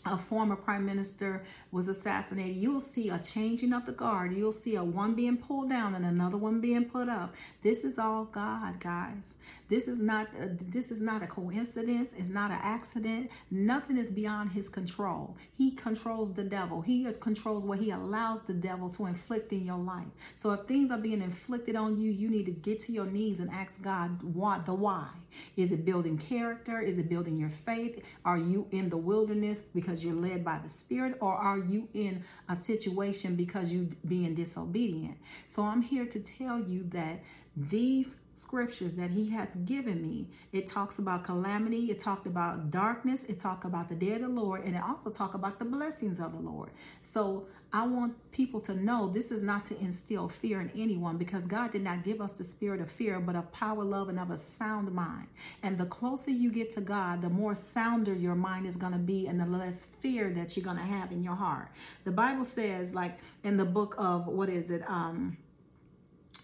a 0.06 0.16
former 0.16 0.56
prime 0.56 0.86
minister 0.86 1.44
was 1.72 1.88
assassinated, 1.88 2.56
you'll 2.56 2.80
see 2.80 3.08
a 3.10 3.18
changing 3.18 3.72
of 3.72 3.86
the 3.86 3.92
guard. 3.92 4.32
You'll 4.34 4.52
see 4.52 4.76
a 4.76 4.84
one 4.84 5.14
being 5.14 5.36
pulled 5.36 5.70
down 5.70 5.94
and 5.94 6.04
another 6.04 6.36
one 6.36 6.60
being 6.60 6.84
put 6.84 7.08
up. 7.08 7.34
This 7.62 7.84
is 7.84 7.98
all 7.98 8.24
God, 8.24 8.78
guys. 8.78 9.34
This 9.68 9.88
is 9.88 9.98
not 9.98 10.28
a, 10.40 10.48
this 10.48 10.90
is 10.90 11.00
not 11.00 11.22
a 11.22 11.26
coincidence. 11.26 12.12
It's 12.16 12.28
not 12.28 12.50
an 12.50 12.60
accident. 12.62 13.30
Nothing 13.50 13.96
is 13.96 14.10
beyond 14.10 14.52
His 14.52 14.68
control. 14.68 15.36
He 15.56 15.72
controls 15.72 16.32
the 16.34 16.44
devil. 16.44 16.82
He 16.82 17.06
controls 17.20 17.64
what 17.64 17.78
He 17.78 17.90
allows 17.90 18.40
the 18.42 18.54
devil 18.54 18.88
to 18.90 19.06
inflict 19.06 19.52
in 19.52 19.64
your 19.64 19.78
life. 19.78 20.06
So 20.36 20.52
if 20.52 20.60
things 20.60 20.90
are 20.90 20.98
being 20.98 21.22
inflicted 21.22 21.76
on 21.76 21.96
you, 21.96 22.10
you 22.10 22.28
need 22.28 22.46
to 22.46 22.52
get 22.52 22.80
to 22.80 22.92
your 22.92 23.06
knees 23.06 23.40
and 23.40 23.50
ask 23.50 23.82
God 23.82 24.22
what 24.22 24.66
the 24.66 24.74
why. 24.74 25.08
Is 25.56 25.72
it 25.72 25.84
building 25.84 26.18
character? 26.18 26.80
Is 26.80 26.98
it 26.98 27.08
building 27.08 27.36
your 27.36 27.50
faith? 27.50 28.02
Are 28.24 28.38
you 28.38 28.66
in 28.70 28.88
the 28.88 28.96
wilderness 28.96 29.62
because 29.62 30.04
you're 30.04 30.14
led 30.14 30.44
by 30.44 30.58
the 30.62 30.68
Spirit, 30.68 31.18
or 31.20 31.34
are 31.34 31.58
you 31.58 31.88
in 31.92 32.24
a 32.48 32.56
situation 32.56 33.36
because 33.36 33.72
you 33.72 33.90
being 34.06 34.34
disobedient? 34.34 35.18
So 35.46 35.64
I'm 35.64 35.82
here 35.82 36.06
to 36.06 36.20
tell 36.20 36.60
you 36.60 36.84
that 36.90 37.22
these 37.56 38.16
scriptures 38.36 38.94
that 38.94 39.10
he 39.10 39.30
has 39.30 39.54
given 39.54 40.02
me. 40.02 40.28
It 40.52 40.66
talks 40.66 40.98
about 40.98 41.24
calamity 41.24 41.90
it 41.90 41.98
talked 41.98 42.26
about 42.26 42.70
darkness 42.70 43.24
it 43.24 43.40
talked 43.40 43.64
about 43.64 43.88
the 43.88 43.94
day 43.94 44.12
of 44.12 44.20
the 44.20 44.28
lord 44.28 44.64
and 44.64 44.76
it 44.76 44.82
also 44.82 45.10
talked 45.10 45.34
about 45.34 45.58
the 45.58 45.64
blessings 45.64 46.20
of 46.20 46.32
the 46.32 46.38
lord. 46.38 46.70
So 47.00 47.46
i 47.72 47.84
want 47.84 48.14
people 48.30 48.60
to 48.60 48.74
know 48.74 49.08
this 49.08 49.30
is 49.32 49.42
not 49.42 49.64
to 49.64 49.78
instill 49.80 50.28
fear 50.28 50.60
in 50.60 50.70
anyone 50.76 51.16
because 51.16 51.46
god 51.46 51.72
did 51.72 51.82
not 51.82 52.04
give 52.04 52.20
us 52.20 52.32
the 52.32 52.44
spirit 52.44 52.80
of 52.80 52.90
fear 52.90 53.18
but 53.18 53.34
of 53.34 53.50
power 53.52 53.82
love 53.82 54.08
and 54.10 54.20
of 54.20 54.30
a 54.30 54.36
sound 54.36 54.92
mind. 54.92 55.28
And 55.62 55.78
the 55.78 55.86
closer 55.86 56.30
you 56.30 56.52
get 56.52 56.70
to 56.74 56.82
god 56.82 57.22
the 57.22 57.30
more 57.30 57.54
sounder 57.54 58.14
your 58.14 58.34
mind 58.34 58.66
is 58.66 58.76
going 58.76 58.92
to 58.92 58.98
be 58.98 59.26
and 59.26 59.40
the 59.40 59.46
less 59.46 59.88
fear 60.00 60.30
that 60.34 60.56
you're 60.56 60.64
going 60.64 60.76
to 60.76 60.82
have 60.82 61.10
in 61.10 61.22
your 61.22 61.36
heart. 61.36 61.68
The 62.04 62.12
bible 62.12 62.44
says 62.44 62.94
like 62.94 63.18
in 63.44 63.56
the 63.56 63.64
book 63.64 63.94
of 63.96 64.26
what 64.26 64.50
is 64.50 64.70
it? 64.70 64.82
Um 64.86 65.38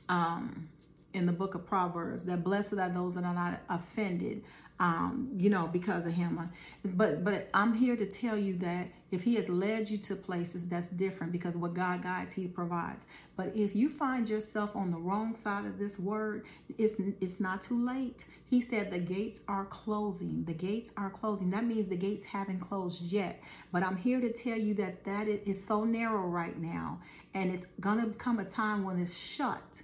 um 0.08 0.68
in 1.14 1.26
the 1.26 1.32
book 1.32 1.54
of 1.54 1.66
Proverbs 1.66 2.24
that 2.26 2.42
blessed 2.42 2.74
are 2.74 2.88
those 2.88 3.14
that 3.14 3.24
are 3.24 3.34
not 3.34 3.60
offended, 3.68 4.42
um, 4.80 5.30
you 5.36 5.50
know, 5.50 5.66
because 5.66 6.06
of 6.06 6.12
him. 6.12 6.50
But 6.84 7.22
but 7.22 7.48
I'm 7.54 7.74
here 7.74 7.96
to 7.96 8.06
tell 8.06 8.36
you 8.36 8.56
that 8.58 8.88
if 9.10 9.22
he 9.22 9.34
has 9.34 9.48
led 9.48 9.90
you 9.90 9.98
to 9.98 10.16
places, 10.16 10.66
that's 10.66 10.88
different 10.88 11.32
because 11.32 11.56
what 11.56 11.74
God 11.74 12.02
guides, 12.02 12.32
he 12.32 12.46
provides. 12.46 13.04
But 13.36 13.54
if 13.54 13.76
you 13.76 13.90
find 13.90 14.28
yourself 14.28 14.74
on 14.74 14.90
the 14.90 14.96
wrong 14.96 15.34
side 15.34 15.66
of 15.66 15.78
this 15.78 15.98
word, 15.98 16.46
it's 16.78 16.94
it's 17.20 17.38
not 17.38 17.62
too 17.62 17.84
late. 17.84 18.24
He 18.48 18.60
said 18.60 18.90
the 18.90 18.98
gates 18.98 19.40
are 19.48 19.66
closing. 19.66 20.44
The 20.44 20.54
gates 20.54 20.92
are 20.96 21.10
closing. 21.10 21.50
That 21.50 21.64
means 21.64 21.88
the 21.88 21.96
gates 21.96 22.24
haven't 22.24 22.60
closed 22.60 23.02
yet. 23.02 23.40
But 23.70 23.82
I'm 23.82 23.96
here 23.96 24.20
to 24.20 24.32
tell 24.32 24.58
you 24.58 24.74
that 24.74 25.04
that 25.04 25.28
is 25.28 25.64
so 25.64 25.84
narrow 25.84 26.26
right 26.26 26.58
now, 26.58 27.00
and 27.34 27.52
it's 27.52 27.66
gonna 27.80 28.10
come 28.10 28.38
a 28.38 28.44
time 28.44 28.84
when 28.84 28.98
it's 28.98 29.16
shut 29.16 29.82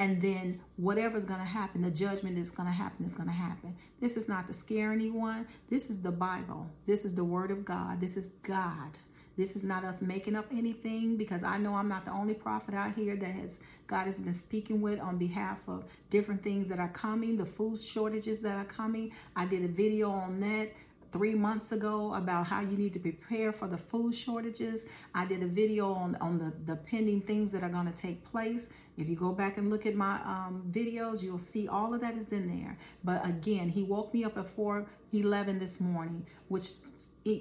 and 0.00 0.18
then 0.18 0.58
whatever's 0.76 1.26
going 1.26 1.40
to 1.40 1.46
happen, 1.46 1.82
the 1.82 1.90
judgment 1.90 2.38
is 2.38 2.50
going 2.50 2.66
to 2.66 2.72
happen, 2.74 3.04
is 3.04 3.12
going 3.12 3.28
to 3.28 3.34
happen. 3.34 3.76
This 4.00 4.16
is 4.16 4.28
not 4.28 4.46
to 4.46 4.54
scare 4.54 4.92
anyone. 4.92 5.46
This 5.68 5.90
is 5.90 6.00
the 6.00 6.10
Bible. 6.10 6.66
This 6.86 7.04
is 7.04 7.14
the 7.14 7.22
Word 7.22 7.50
of 7.50 7.66
God. 7.66 8.00
This 8.00 8.16
is 8.16 8.30
God. 8.42 8.96
This 9.36 9.56
is 9.56 9.62
not 9.62 9.84
us 9.84 10.00
making 10.00 10.36
up 10.36 10.46
anything 10.50 11.18
because 11.18 11.44
I 11.44 11.58
know 11.58 11.74
I'm 11.74 11.88
not 11.88 12.06
the 12.06 12.12
only 12.12 12.32
prophet 12.32 12.74
out 12.74 12.94
here 12.94 13.14
that 13.14 13.30
has 13.30 13.60
God 13.88 14.06
has 14.06 14.22
been 14.22 14.32
speaking 14.32 14.80
with 14.80 15.00
on 15.00 15.18
behalf 15.18 15.58
of 15.68 15.84
different 16.08 16.42
things 16.42 16.68
that 16.68 16.78
are 16.78 16.88
coming, 16.88 17.36
the 17.36 17.44
food 17.44 17.78
shortages 17.78 18.40
that 18.40 18.56
are 18.56 18.64
coming. 18.64 19.12
I 19.36 19.44
did 19.44 19.64
a 19.64 19.68
video 19.68 20.10
on 20.10 20.40
that 20.40 20.72
three 21.12 21.34
months 21.34 21.72
ago 21.72 22.14
about 22.14 22.46
how 22.46 22.60
you 22.60 22.76
need 22.76 22.92
to 22.92 22.98
prepare 22.98 23.52
for 23.52 23.66
the 23.66 23.78
food 23.78 24.14
shortages. 24.14 24.86
I 25.14 25.26
did 25.26 25.42
a 25.42 25.46
video 25.46 25.92
on, 25.92 26.16
on 26.20 26.38
the, 26.38 26.52
the 26.66 26.76
pending 26.76 27.22
things 27.22 27.52
that 27.52 27.62
are 27.62 27.68
going 27.68 27.92
to 27.92 27.96
take 27.96 28.24
place. 28.24 28.68
If 29.00 29.08
you 29.08 29.16
go 29.16 29.32
back 29.32 29.56
and 29.56 29.70
look 29.70 29.86
at 29.86 29.94
my 29.94 30.16
um, 30.24 30.64
videos, 30.70 31.22
you'll 31.22 31.38
see 31.38 31.66
all 31.68 31.94
of 31.94 32.00
that 32.02 32.16
is 32.16 32.32
in 32.32 32.48
there. 32.48 32.76
But 33.02 33.26
again, 33.26 33.68
he 33.68 33.82
woke 33.82 34.12
me 34.12 34.24
up 34.24 34.36
at 34.36 34.54
4:11 34.54 35.58
this 35.58 35.80
morning, 35.80 36.26
which 36.48 36.68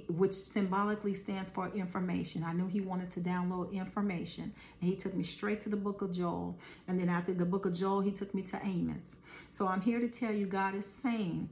which 0.07 0.33
symbolically 0.33 1.13
stands 1.13 1.49
for 1.49 1.69
information. 1.75 2.43
I 2.43 2.53
knew 2.53 2.67
he 2.67 2.81
wanted 2.81 3.11
to 3.11 3.19
download 3.19 3.71
information, 3.73 4.53
and 4.81 4.89
he 4.89 4.95
took 4.95 5.13
me 5.13 5.23
straight 5.23 5.59
to 5.61 5.69
the 5.69 5.77
book 5.77 6.01
of 6.01 6.11
Joel. 6.11 6.57
And 6.87 6.99
then 6.99 7.09
after 7.09 7.33
the 7.33 7.45
book 7.45 7.65
of 7.65 7.77
Joel, 7.77 8.01
he 8.01 8.11
took 8.11 8.33
me 8.33 8.41
to 8.43 8.59
Amos. 8.63 9.17
So 9.51 9.67
I'm 9.67 9.81
here 9.81 9.99
to 9.99 10.09
tell 10.09 10.33
you, 10.33 10.45
God 10.45 10.75
is 10.75 10.99
saying, 11.01 11.49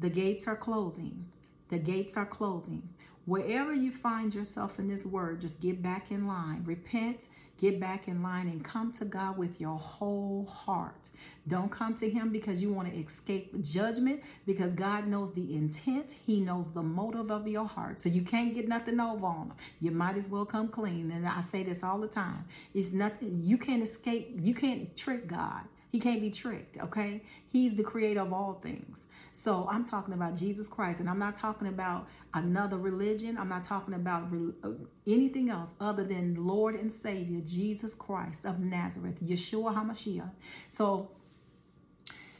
the 0.00 0.10
gates 0.10 0.46
are 0.46 0.56
closing. 0.56 1.26
The 1.68 1.78
gates 1.78 2.16
are 2.16 2.26
closing. 2.26 2.88
Wherever 3.26 3.72
you 3.72 3.90
find 3.90 4.34
yourself 4.34 4.78
in 4.78 4.88
this 4.88 5.06
word, 5.06 5.40
just 5.40 5.60
get 5.60 5.82
back 5.82 6.10
in 6.10 6.26
line. 6.26 6.62
Repent, 6.64 7.26
get 7.58 7.80
back 7.80 8.06
in 8.06 8.22
line, 8.22 8.48
and 8.48 8.62
come 8.62 8.92
to 8.92 9.04
God 9.06 9.38
with 9.38 9.62
your 9.62 9.78
whole 9.78 10.46
heart. 10.46 11.08
Don't 11.48 11.70
come 11.70 11.94
to 11.94 12.10
Him 12.10 12.30
because 12.30 12.60
you 12.60 12.70
want 12.70 12.92
to 12.92 12.98
escape 12.98 13.62
judgment, 13.62 14.22
because 14.44 14.74
God 14.74 15.06
knows 15.06 15.32
the 15.32 15.54
intent. 15.54 16.14
He 16.26 16.38
knows 16.38 16.70
the 16.72 16.82
motive 16.82 17.30
of 17.30 17.48
your 17.48 17.66
heart. 17.66 17.98
So 17.98 18.10
you 18.10 18.22
can't 18.22 18.54
get 18.54 18.68
nothing 18.68 19.00
over 19.00 19.24
on 19.26 19.46
Him. 19.48 19.52
You 19.80 19.90
might 19.90 20.18
as 20.18 20.28
well 20.28 20.44
come 20.44 20.68
clean. 20.68 21.10
And 21.10 21.26
I 21.26 21.40
say 21.40 21.62
this 21.62 21.82
all 21.82 21.98
the 21.98 22.08
time. 22.08 22.44
It's 22.74 22.92
nothing, 22.92 23.40
you 23.42 23.56
can't 23.56 23.82
escape, 23.82 24.38
you 24.42 24.54
can't 24.54 24.94
trick 24.96 25.26
God. 25.26 25.62
He 25.90 26.00
can't 26.00 26.20
be 26.20 26.30
tricked, 26.30 26.76
okay? 26.78 27.22
He's 27.52 27.76
the 27.76 27.84
creator 27.84 28.20
of 28.20 28.32
all 28.32 28.54
things. 28.54 29.06
So 29.36 29.66
I'm 29.68 29.84
talking 29.84 30.14
about 30.14 30.36
Jesus 30.36 30.68
Christ, 30.68 31.00
and 31.00 31.10
I'm 31.10 31.18
not 31.18 31.34
talking 31.34 31.66
about 31.66 32.06
another 32.34 32.78
religion. 32.78 33.36
I'm 33.36 33.48
not 33.48 33.64
talking 33.64 33.94
about 33.94 34.28
uh, 34.62 34.68
anything 35.08 35.50
else 35.50 35.74
other 35.80 36.04
than 36.04 36.36
Lord 36.46 36.76
and 36.76 36.90
Savior 36.90 37.40
Jesus 37.44 37.96
Christ 37.96 38.46
of 38.46 38.60
Nazareth, 38.60 39.20
Yeshua 39.20 39.74
HaMashiach. 39.74 40.30
So 40.68 41.10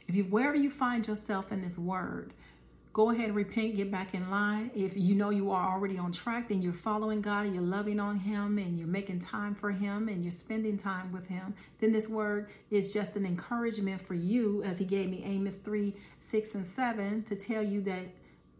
if 0.07 0.15
you 0.15 0.23
wherever 0.23 0.55
you 0.55 0.71
find 0.71 1.05
yourself 1.05 1.51
in 1.51 1.61
this 1.61 1.77
word, 1.77 2.33
Go 2.95 3.09
ahead 3.09 3.25
and 3.25 3.35
repent, 3.35 3.75
get 3.75 3.91
back 3.91 4.13
in 4.13 4.29
line. 4.29 4.71
If 4.73 4.95
you 4.95 5.15
know 5.15 5.29
you 5.29 5.51
are 5.51 5.69
already 5.69 5.97
on 5.97 6.13
track, 6.13 6.47
then 6.47 6.61
you're 6.61 6.71
following 6.71 7.21
God 7.21 7.45
and 7.45 7.53
you're 7.53 7.61
loving 7.61 7.99
on 7.99 8.17
Him 8.17 8.57
and 8.57 8.79
you're 8.79 8.87
making 8.87 9.19
time 9.19 9.53
for 9.53 9.69
Him 9.69 10.07
and 10.07 10.23
you're 10.23 10.31
spending 10.31 10.77
time 10.77 11.11
with 11.11 11.27
Him, 11.27 11.55
then 11.79 11.91
this 11.91 12.07
word 12.07 12.49
is 12.71 12.93
just 12.93 13.17
an 13.17 13.25
encouragement 13.25 14.01
for 14.01 14.13
you, 14.13 14.63
as 14.63 14.79
He 14.79 14.85
gave 14.85 15.09
me 15.09 15.21
Amos 15.25 15.57
3 15.57 15.93
6 16.21 16.55
and 16.55 16.65
7, 16.65 17.23
to 17.23 17.35
tell 17.35 17.61
you 17.61 17.81
that 17.81 18.05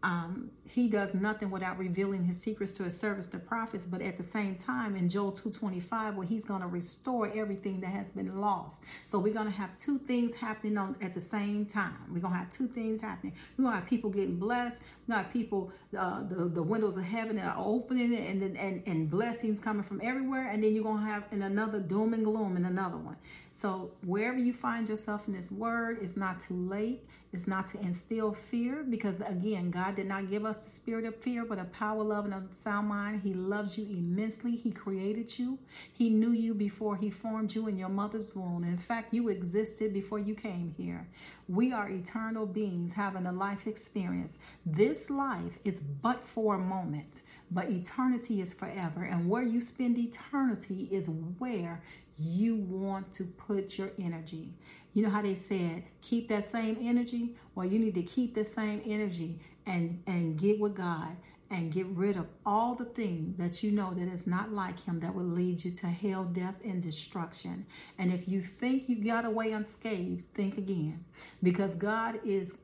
um, 0.02 0.50
he 0.68 0.88
does 0.88 1.14
nothing 1.14 1.50
without 1.50 1.78
revealing 1.78 2.24
his 2.24 2.40
secrets 2.40 2.72
to 2.74 2.84
his 2.84 2.98
servants, 2.98 3.28
the 3.28 3.38
prophets. 3.38 3.86
But 3.86 4.02
at 4.02 4.16
the 4.16 4.22
same 4.22 4.56
time, 4.56 4.96
in 4.96 5.08
Joel 5.08 5.32
2.25, 5.32 6.14
where 6.14 6.26
he's 6.26 6.44
going 6.44 6.60
to 6.60 6.66
restore 6.66 7.30
everything 7.34 7.80
that 7.80 7.90
has 7.90 8.10
been 8.10 8.40
lost. 8.40 8.82
So 9.04 9.18
we're 9.18 9.34
going 9.34 9.46
to 9.46 9.56
have 9.56 9.76
two 9.78 9.98
things 9.98 10.34
happening 10.34 10.78
on 10.78 10.96
at 11.00 11.14
the 11.14 11.20
same 11.20 11.66
time. 11.66 11.96
We're 12.08 12.20
going 12.20 12.34
to 12.34 12.38
have 12.38 12.50
two 12.50 12.68
things 12.68 13.00
happening. 13.00 13.34
We're 13.56 13.64
going 13.64 13.74
to 13.74 13.80
have 13.80 13.88
people 13.88 14.10
getting 14.10 14.36
blessed. 14.36 14.80
We're 15.06 15.14
going 15.14 15.24
to 15.24 15.26
have 15.26 15.32
people, 15.32 15.72
uh, 15.96 16.22
the, 16.28 16.44
the 16.46 16.62
windows 16.62 16.96
of 16.96 17.04
heaven 17.04 17.38
are 17.38 17.56
opening 17.58 18.14
and, 18.14 18.42
and, 18.56 18.82
and 18.86 19.10
blessings 19.10 19.60
coming 19.60 19.82
from 19.82 20.00
everywhere. 20.02 20.48
And 20.50 20.62
then 20.62 20.74
you're 20.74 20.84
going 20.84 21.04
to 21.04 21.10
have 21.10 21.24
in 21.32 21.42
another 21.42 21.80
doom 21.80 22.14
and 22.14 22.24
gloom 22.24 22.56
in 22.56 22.64
another 22.64 22.96
one. 22.96 23.16
So 23.50 23.92
wherever 24.04 24.36
you 24.38 24.52
find 24.52 24.86
yourself 24.86 25.26
in 25.26 25.32
this 25.32 25.50
word, 25.50 25.98
it's 26.02 26.16
not 26.16 26.40
too 26.40 26.54
late. 26.68 27.02
It's 27.32 27.46
not 27.46 27.68
to 27.68 27.80
instill 27.80 28.32
fear 28.32 28.84
because 28.88 29.20
again, 29.20 29.70
God 29.70 29.96
did 29.96 30.06
not 30.06 30.30
give 30.30 30.44
us 30.44 30.55
the 30.64 30.70
spirit 30.70 31.04
of 31.04 31.16
fear, 31.16 31.44
but 31.44 31.58
a 31.58 31.64
power, 31.64 32.02
love, 32.02 32.24
and 32.24 32.34
a 32.34 32.42
sound 32.52 32.88
mind. 32.88 33.22
He 33.22 33.34
loves 33.34 33.76
you 33.76 33.84
immensely. 33.84 34.56
He 34.56 34.70
created 34.70 35.38
you. 35.38 35.58
He 35.92 36.10
knew 36.10 36.32
you 36.32 36.54
before 36.54 36.96
he 36.96 37.10
formed 37.10 37.54
you 37.54 37.68
in 37.68 37.76
your 37.76 37.88
mother's 37.88 38.34
womb. 38.34 38.64
In 38.64 38.76
fact, 38.76 39.12
you 39.12 39.28
existed 39.28 39.92
before 39.92 40.18
you 40.18 40.34
came 40.34 40.74
here. 40.76 41.08
We 41.48 41.72
are 41.72 41.88
eternal 41.88 42.46
beings 42.46 42.92
having 42.92 43.26
a 43.26 43.32
life 43.32 43.66
experience. 43.66 44.38
This 44.64 45.10
life 45.10 45.58
is 45.64 45.80
but 45.80 46.22
for 46.22 46.54
a 46.54 46.58
moment, 46.58 47.22
but 47.50 47.70
eternity 47.70 48.40
is 48.40 48.54
forever. 48.54 49.04
And 49.04 49.28
where 49.28 49.42
you 49.42 49.60
spend 49.60 49.98
eternity 49.98 50.88
is 50.90 51.08
where 51.38 51.82
you 52.18 52.56
want 52.56 53.12
to 53.12 53.24
put 53.24 53.78
your 53.78 53.90
energy. 53.98 54.54
You 54.94 55.02
know 55.02 55.10
how 55.10 55.20
they 55.20 55.34
said, 55.34 55.84
keep 56.00 56.28
that 56.28 56.44
same 56.44 56.78
energy? 56.80 57.36
Well, 57.54 57.66
you 57.66 57.78
need 57.78 57.94
to 57.96 58.02
keep 58.02 58.34
the 58.34 58.44
same 58.44 58.80
energy 58.86 59.40
and, 59.66 60.02
and 60.06 60.38
get 60.38 60.58
with 60.58 60.74
God 60.74 61.16
and 61.50 61.72
get 61.72 61.86
rid 61.86 62.16
of 62.16 62.26
all 62.44 62.74
the 62.74 62.84
things 62.84 63.36
that 63.38 63.62
you 63.62 63.70
know 63.70 63.94
that 63.94 64.08
is 64.08 64.26
not 64.26 64.52
like 64.52 64.82
him 64.84 64.98
that 65.00 65.14
will 65.14 65.24
lead 65.24 65.64
you 65.64 65.70
to 65.70 65.86
hell, 65.86 66.24
death, 66.24 66.60
and 66.64 66.82
destruction. 66.82 67.66
And 67.98 68.12
if 68.12 68.28
you 68.28 68.40
think 68.40 68.88
you 68.88 68.96
got 69.04 69.24
away 69.24 69.52
unscathed, 69.52 70.26
think 70.34 70.58
again. 70.58 71.04
Because 71.42 71.74
God 71.74 72.18
is 72.24 72.54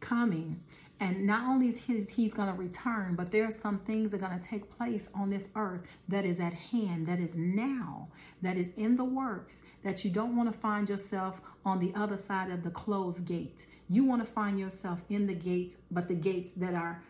coming 0.00 0.60
and 1.02 1.26
not 1.26 1.48
only 1.48 1.66
is 1.66 1.80
his, 1.80 2.10
he's 2.10 2.32
going 2.32 2.46
to 2.46 2.54
return, 2.54 3.16
but 3.16 3.32
there 3.32 3.44
are 3.44 3.50
some 3.50 3.80
things 3.80 4.12
that 4.12 4.18
are 4.18 4.28
going 4.28 4.38
to 4.38 4.48
take 4.48 4.70
place 4.70 5.08
on 5.12 5.30
this 5.30 5.48
earth 5.56 5.80
that 6.06 6.24
is 6.24 6.38
at 6.38 6.52
hand, 6.52 7.08
that 7.08 7.18
is 7.18 7.36
now, 7.36 8.06
that 8.40 8.56
is 8.56 8.70
in 8.76 8.94
the 8.94 9.04
works, 9.04 9.64
that 9.82 10.04
you 10.04 10.12
don't 10.12 10.36
want 10.36 10.52
to 10.52 10.56
find 10.56 10.88
yourself 10.88 11.40
on 11.64 11.80
the 11.80 11.92
other 11.96 12.16
side 12.16 12.52
of 12.52 12.62
the 12.62 12.70
closed 12.70 13.24
gate. 13.24 13.66
You 13.88 14.04
want 14.04 14.24
to 14.24 14.32
find 14.32 14.60
yourself 14.60 15.02
in 15.10 15.26
the 15.26 15.34
gates, 15.34 15.78
but 15.90 16.06
the 16.06 16.14
gates 16.14 16.52
that 16.52 16.74
are 16.74 17.02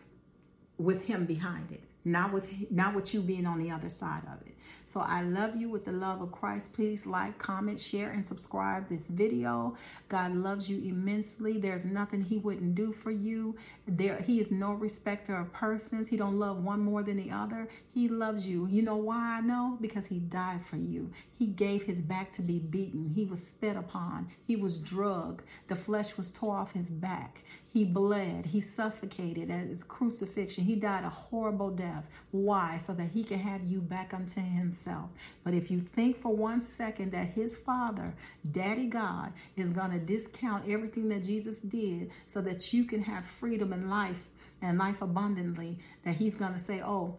with 0.79 1.05
him 1.05 1.27
behind 1.27 1.71
it 1.71 1.83
not 2.05 2.33
with 2.33 2.51
not 2.71 2.95
with 2.95 3.13
you 3.13 3.21
being 3.21 3.45
on 3.45 3.59
the 3.59 3.71
other 3.71 3.89
side 3.89 4.23
of 4.31 4.45
it. 4.45 4.53
So 4.85 4.99
i 4.99 5.21
love 5.21 5.55
you 5.55 5.69
with 5.69 5.85
the 5.85 5.91
love 5.91 6.21
of 6.21 6.31
christ. 6.31 6.73
Please 6.73 7.05
like 7.05 7.37
comment 7.39 7.79
share 7.79 8.11
and 8.11 8.23
subscribe 8.23 8.89
this 8.89 9.07
video. 9.07 9.77
God 10.09 10.35
loves 10.35 10.69
you 10.69 10.77
immensely. 10.79 11.57
There's 11.57 11.85
nothing 11.85 12.23
he 12.23 12.37
wouldn't 12.37 12.75
do 12.75 12.91
for 12.91 13.11
you. 13.11 13.55
There 13.87 14.17
he 14.17 14.39
is 14.39 14.51
no 14.51 14.73
respecter 14.73 15.35
of 15.35 15.53
persons. 15.53 16.09
He 16.09 16.17
don't 16.17 16.37
love 16.37 16.63
one 16.63 16.81
more 16.81 17.01
than 17.01 17.17
the 17.17 17.31
other. 17.31 17.69
He 17.93 18.07
loves 18.07 18.45
you. 18.45 18.67
You 18.67 18.81
know 18.81 18.97
why? 18.97 19.37
I 19.37 19.41
know 19.41 19.77
because 19.79 20.07
he 20.07 20.19
died 20.19 20.65
for 20.65 20.77
you. 20.77 21.11
He 21.37 21.47
gave 21.47 21.83
his 21.83 22.01
back 22.01 22.31
to 22.33 22.41
be 22.41 22.59
beaten. 22.59 23.13
He 23.15 23.25
was 23.25 23.47
spit 23.47 23.77
upon. 23.77 24.29
He 24.45 24.55
was 24.55 24.77
drugged. 24.77 25.43
The 25.67 25.75
flesh 25.75 26.17
was 26.17 26.31
tore 26.31 26.57
off 26.57 26.73
his 26.73 26.91
back 26.91 27.43
he 27.73 27.83
bled. 27.83 28.45
He 28.45 28.61
suffocated 28.61 29.49
at 29.49 29.65
his 29.65 29.83
crucifixion. 29.83 30.63
He 30.63 30.75
died 30.75 31.05
a 31.05 31.09
horrible 31.09 31.71
death. 31.71 32.07
Why? 32.29 32.77
So 32.77 32.93
that 32.93 33.09
he 33.09 33.23
can 33.23 33.39
have 33.39 33.63
you 33.63 33.81
back 33.81 34.13
unto 34.13 34.41
himself. 34.41 35.09
But 35.43 35.55
if 35.55 35.71
you 35.71 35.81
think 35.81 36.21
for 36.21 36.35
one 36.35 36.61
second 36.61 37.11
that 37.13 37.29
his 37.29 37.57
father, 37.57 38.13
Daddy 38.51 38.85
God, 38.85 39.33
is 39.55 39.71
going 39.71 39.89
to 39.89 39.97
discount 39.97 40.69
everything 40.69 41.09
that 41.09 41.23
Jesus 41.23 41.61
did 41.61 42.11
so 42.27 42.41
that 42.41 42.73
you 42.73 42.85
can 42.85 43.01
have 43.01 43.25
freedom 43.25 43.73
and 43.73 43.89
life 43.89 44.27
and 44.61 44.77
life 44.77 45.01
abundantly, 45.01 45.79
that 46.05 46.17
he's 46.17 46.35
going 46.35 46.53
to 46.53 46.59
say, 46.59 46.83
oh, 46.83 47.17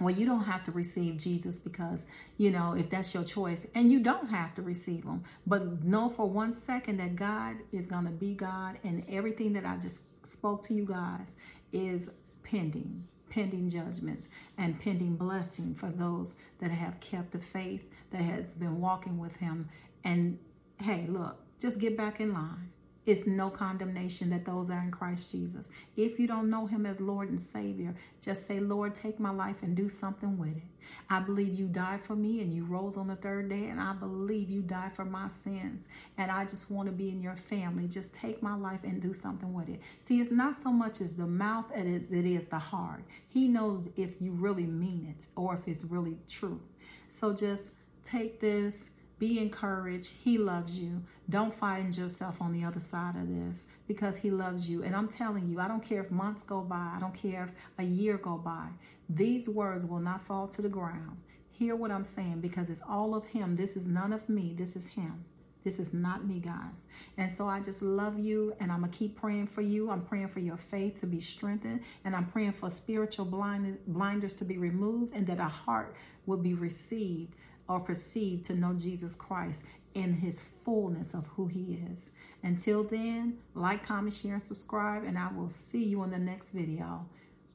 well, 0.00 0.14
you 0.14 0.24
don't 0.24 0.44
have 0.44 0.64
to 0.64 0.72
receive 0.72 1.18
Jesus 1.18 1.58
because, 1.58 2.06
you 2.38 2.50
know, 2.50 2.72
if 2.72 2.88
that's 2.88 3.12
your 3.12 3.24
choice, 3.24 3.66
and 3.74 3.92
you 3.92 4.00
don't 4.00 4.30
have 4.30 4.54
to 4.54 4.62
receive 4.62 5.04
him. 5.04 5.24
But 5.46 5.84
know 5.84 6.08
for 6.08 6.26
one 6.28 6.54
second 6.54 6.96
that 6.98 7.16
God 7.16 7.56
is 7.70 7.86
going 7.86 8.04
to 8.04 8.10
be 8.10 8.34
God, 8.34 8.78
and 8.82 9.04
everything 9.08 9.52
that 9.52 9.66
I 9.66 9.76
just 9.76 10.02
spoke 10.24 10.62
to 10.62 10.74
you 10.74 10.86
guys 10.86 11.36
is 11.72 12.10
pending, 12.42 13.06
pending 13.28 13.68
judgments 13.68 14.28
and 14.56 14.80
pending 14.80 15.16
blessing 15.16 15.74
for 15.74 15.90
those 15.90 16.36
that 16.60 16.70
have 16.70 16.98
kept 17.00 17.32
the 17.32 17.38
faith, 17.38 17.86
that 18.10 18.22
has 18.22 18.54
been 18.54 18.80
walking 18.80 19.18
with 19.18 19.36
him. 19.36 19.68
And 20.02 20.38
hey, 20.78 21.06
look, 21.08 21.36
just 21.60 21.78
get 21.78 21.96
back 21.96 22.20
in 22.20 22.32
line. 22.32 22.70
It's 23.06 23.26
no 23.26 23.48
condemnation 23.48 24.30
that 24.30 24.44
those 24.44 24.68
are 24.70 24.82
in 24.82 24.90
Christ 24.90 25.32
Jesus. 25.32 25.68
If 25.96 26.18
you 26.18 26.26
don't 26.26 26.50
know 26.50 26.66
him 26.66 26.84
as 26.84 27.00
Lord 27.00 27.30
and 27.30 27.40
Savior, 27.40 27.94
just 28.20 28.46
say, 28.46 28.60
Lord, 28.60 28.94
take 28.94 29.18
my 29.18 29.30
life 29.30 29.56
and 29.62 29.74
do 29.74 29.88
something 29.88 30.36
with 30.36 30.56
it. 30.56 30.62
I 31.08 31.20
believe 31.20 31.58
you 31.58 31.66
died 31.66 32.02
for 32.02 32.14
me 32.14 32.40
and 32.40 32.52
you 32.52 32.64
rose 32.64 32.96
on 32.96 33.08
the 33.08 33.16
third 33.16 33.48
day, 33.48 33.66
and 33.66 33.80
I 33.80 33.94
believe 33.94 34.50
you 34.50 34.60
died 34.60 34.94
for 34.94 35.04
my 35.04 35.28
sins. 35.28 35.88
And 36.18 36.30
I 36.30 36.44
just 36.44 36.70
want 36.70 36.86
to 36.86 36.92
be 36.92 37.08
in 37.08 37.22
your 37.22 37.36
family. 37.36 37.88
Just 37.88 38.12
take 38.12 38.42
my 38.42 38.54
life 38.54 38.80
and 38.84 39.00
do 39.00 39.14
something 39.14 39.52
with 39.52 39.68
it. 39.68 39.80
See, 40.00 40.20
it's 40.20 40.30
not 40.30 40.60
so 40.60 40.70
much 40.70 41.00
as 41.00 41.16
the 41.16 41.26
mouth 41.26 41.70
as 41.72 42.12
it 42.12 42.26
is 42.26 42.46
the 42.46 42.58
heart. 42.58 43.04
He 43.28 43.48
knows 43.48 43.88
if 43.96 44.20
you 44.20 44.32
really 44.32 44.66
mean 44.66 45.14
it 45.16 45.26
or 45.36 45.54
if 45.54 45.66
it's 45.66 45.84
really 45.84 46.18
true. 46.28 46.60
So 47.08 47.32
just 47.32 47.70
take 48.04 48.40
this 48.40 48.90
be 49.20 49.38
encouraged. 49.38 50.12
He 50.24 50.38
loves 50.38 50.76
you. 50.76 51.02
Don't 51.28 51.54
find 51.54 51.96
yourself 51.96 52.40
on 52.40 52.52
the 52.52 52.64
other 52.64 52.80
side 52.80 53.14
of 53.14 53.28
this 53.28 53.66
because 53.86 54.16
he 54.16 54.30
loves 54.30 54.68
you. 54.68 54.82
And 54.82 54.96
I'm 54.96 55.08
telling 55.08 55.48
you, 55.48 55.60
I 55.60 55.68
don't 55.68 55.84
care 55.84 56.02
if 56.02 56.10
months 56.10 56.42
go 56.42 56.62
by, 56.62 56.94
I 56.96 56.98
don't 56.98 57.14
care 57.14 57.44
if 57.44 57.50
a 57.78 57.84
year 57.86 58.16
go 58.16 58.36
by. 58.36 58.68
These 59.08 59.48
words 59.48 59.84
will 59.84 60.00
not 60.00 60.24
fall 60.24 60.48
to 60.48 60.62
the 60.62 60.68
ground. 60.68 61.18
Hear 61.52 61.76
what 61.76 61.90
I'm 61.90 62.04
saying 62.04 62.40
because 62.40 62.70
it's 62.70 62.82
all 62.88 63.14
of 63.14 63.26
him. 63.26 63.54
This 63.54 63.76
is 63.76 63.86
none 63.86 64.12
of 64.12 64.28
me. 64.28 64.54
This 64.56 64.74
is 64.74 64.88
him. 64.88 65.24
This 65.62 65.78
is 65.78 65.92
not 65.92 66.26
me, 66.26 66.40
guys. 66.40 66.86
And 67.18 67.30
so 67.30 67.46
I 67.46 67.60
just 67.60 67.82
love 67.82 68.18
you 68.18 68.54
and 68.60 68.72
I'm 68.72 68.80
going 68.80 68.90
to 68.90 68.98
keep 68.98 69.20
praying 69.20 69.48
for 69.48 69.60
you. 69.60 69.90
I'm 69.90 70.00
praying 70.00 70.28
for 70.28 70.40
your 70.40 70.56
faith 70.56 71.00
to 71.00 71.06
be 71.06 71.20
strengthened 71.20 71.82
and 72.06 72.16
I'm 72.16 72.24
praying 72.26 72.52
for 72.52 72.70
spiritual 72.70 73.26
blind, 73.26 73.76
blinders 73.86 74.34
to 74.36 74.46
be 74.46 74.56
removed 74.56 75.14
and 75.14 75.26
that 75.26 75.38
a 75.38 75.44
heart 75.44 75.94
will 76.24 76.38
be 76.38 76.54
received 76.54 77.34
or 77.70 77.78
perceive 77.78 78.42
to 78.42 78.54
know 78.54 78.74
Jesus 78.74 79.14
Christ 79.14 79.64
in 79.94 80.14
his 80.14 80.44
fullness 80.64 81.14
of 81.14 81.26
who 81.28 81.46
he 81.46 81.80
is. 81.90 82.10
Until 82.42 82.82
then, 82.82 83.38
like, 83.54 83.86
comment, 83.86 84.12
share, 84.12 84.34
and 84.34 84.42
subscribe, 84.42 85.04
and 85.04 85.16
I 85.16 85.30
will 85.32 85.50
see 85.50 85.84
you 85.84 86.02
in 86.02 86.10
the 86.10 86.18
next 86.18 86.50
video. 86.50 87.06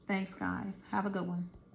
Thanks, 0.08 0.32
guys. 0.32 0.80
Have 0.90 1.04
a 1.04 1.10
good 1.10 1.28
one. 1.28 1.50